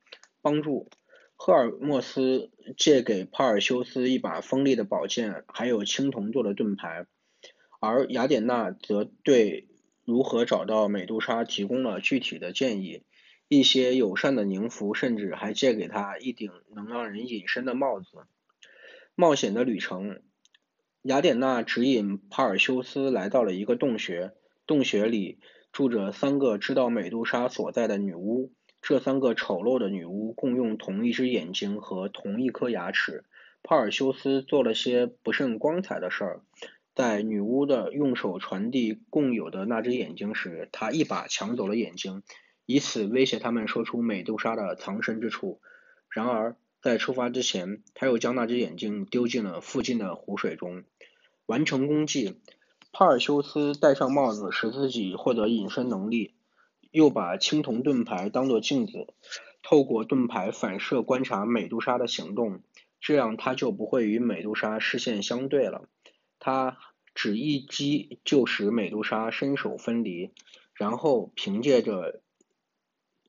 [0.42, 0.89] 帮助
[1.36, 7.08] 赫尔墨斯借给帕尔修斯一把锋利的宝剑，还有青铜做的盾牌，
[7.82, 9.68] 而雅典娜则对。
[10.12, 13.03] 如何找到美杜莎提供了具体的建议，
[13.47, 18.07] 一些友善的宁芙甚至还借给他一顶能让人隐身的帽子。
[19.16, 20.20] 冒险的旅程，
[21.03, 24.34] 雅典娜指引帕尔修斯来到了一个洞穴，
[24.68, 25.39] 洞穴里
[25.72, 28.51] 住着三个知道美杜莎所在的女巫。
[28.82, 33.24] 这三个丑陋的女巫共用同一只眼睛和同一颗牙齿。
[33.64, 36.41] 帕尔修斯做了些不甚光彩的事儿。
[36.94, 42.22] 在女巫的用手传递共有的那只眼睛时，他一把抢走了眼睛，
[42.66, 45.62] 以此威胁他们说出美杜莎的藏身之处。
[46.10, 50.84] 然而，在出发之前，他又将那只眼睛丢进了附近的湖水中。
[51.46, 52.42] 完成功绩，
[52.92, 56.34] 帕尔修斯戴上帽子，使自己获得隐身能力，
[56.92, 59.08] 又把青铜盾牌当作镜子，
[59.64, 62.62] 透过盾牌反射观察美杜莎的行动，
[63.00, 65.88] 这样他就不会与美杜莎视线相对了。
[66.44, 66.80] 他
[67.14, 70.32] 只一击就使美杜莎身首分离，
[70.74, 72.22] 然后凭借着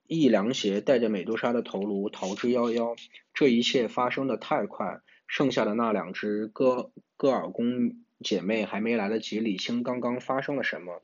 [0.07, 2.99] 一凉鞋带着美杜莎的头颅逃之夭夭。
[3.35, 11.03] 这一切发生的太快，剩下的那两只戈戈尔宫姐妹还没来得及理清刚刚发生了什么。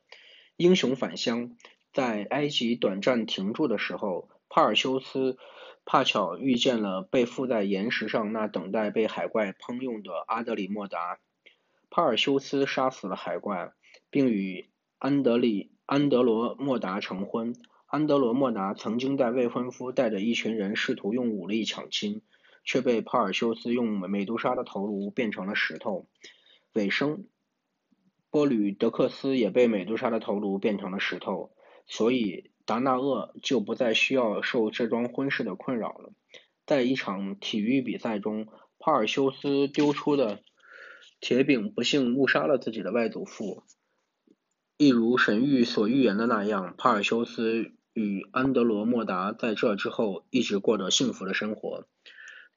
[0.56, 1.56] 英雄返乡，
[1.92, 5.36] 在埃及短暂停住的时候，帕尔修斯
[5.84, 11.18] 怕巧遇见了被附在岩石上那等待被海怪烹用的阿德里莫达。
[11.90, 13.72] 帕尔修斯杀死了海怪，
[14.10, 14.68] 并与
[14.98, 17.54] 安德里安德罗莫达成婚。
[17.86, 22.22] 安德罗莫达曾经在未婚夫带着一群人试图用武力抢亲，
[22.64, 26.06] 却被帕尔修斯用美杜莎的头颅变成了石头。
[26.72, 27.26] 尾声。
[28.30, 31.50] 波吕德克斯也被美杜莎的头颅变成了石头，
[31.86, 36.12] 所以达纳厄就不再需要受这桩婚事的困扰了。
[36.66, 38.46] 在一场体育比赛中，
[38.78, 40.42] 帕尔修斯丢出的
[41.20, 43.62] 铁饼不幸误杀了自己的外祖父，
[44.76, 51.86] 一如神谕所预言的那样，帕尔修斯与安德罗莫达在这之后一直过着幸福的生活。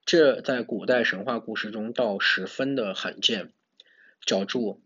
[0.05, 3.53] 这在古代神话故事中倒十分的罕见。
[4.25, 4.81] 脚注。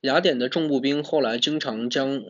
[0.00, 2.22] 雅典的重步兵后来经常将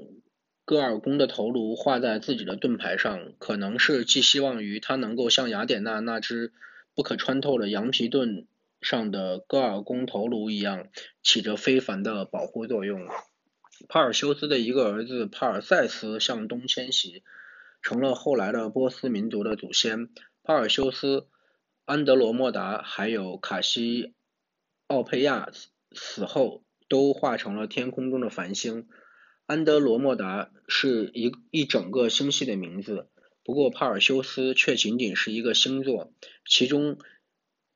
[0.64, 6.53] 戈尔宫的头颅画在自己的盾牌上，可能是寄希望于他能够像雅典娜那只
[6.95, 8.47] 不可穿透的羊皮盾
[8.83, 10.89] 上的戈尔宫头颅一样，
[11.22, 13.09] 起着非凡的保护作用。
[13.89, 17.22] 帕尔修斯的一个儿子帕尔塞斯向东迁徙，
[17.80, 20.11] 成了后来的波斯民族的祖先。
[20.43, 21.28] 帕尔修斯、
[21.85, 24.12] 安德罗莫达还有卡西
[24.89, 25.49] 奥佩亚
[25.93, 26.62] 死后。
[26.89, 28.87] 都化成了天空中的繁星。
[29.47, 33.09] 安德罗莫达是一一整个星系的名字，
[33.43, 36.12] 不过帕尔修斯却仅仅是一个星座，
[36.45, 36.99] 其中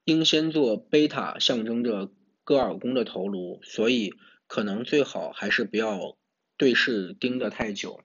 [0.06, 2.12] 英仙座贝塔象征着
[2.44, 4.14] 戈尔宫的头颅，所以
[4.46, 6.16] 可能最好还是不要
[6.56, 8.04] 对视盯得太久。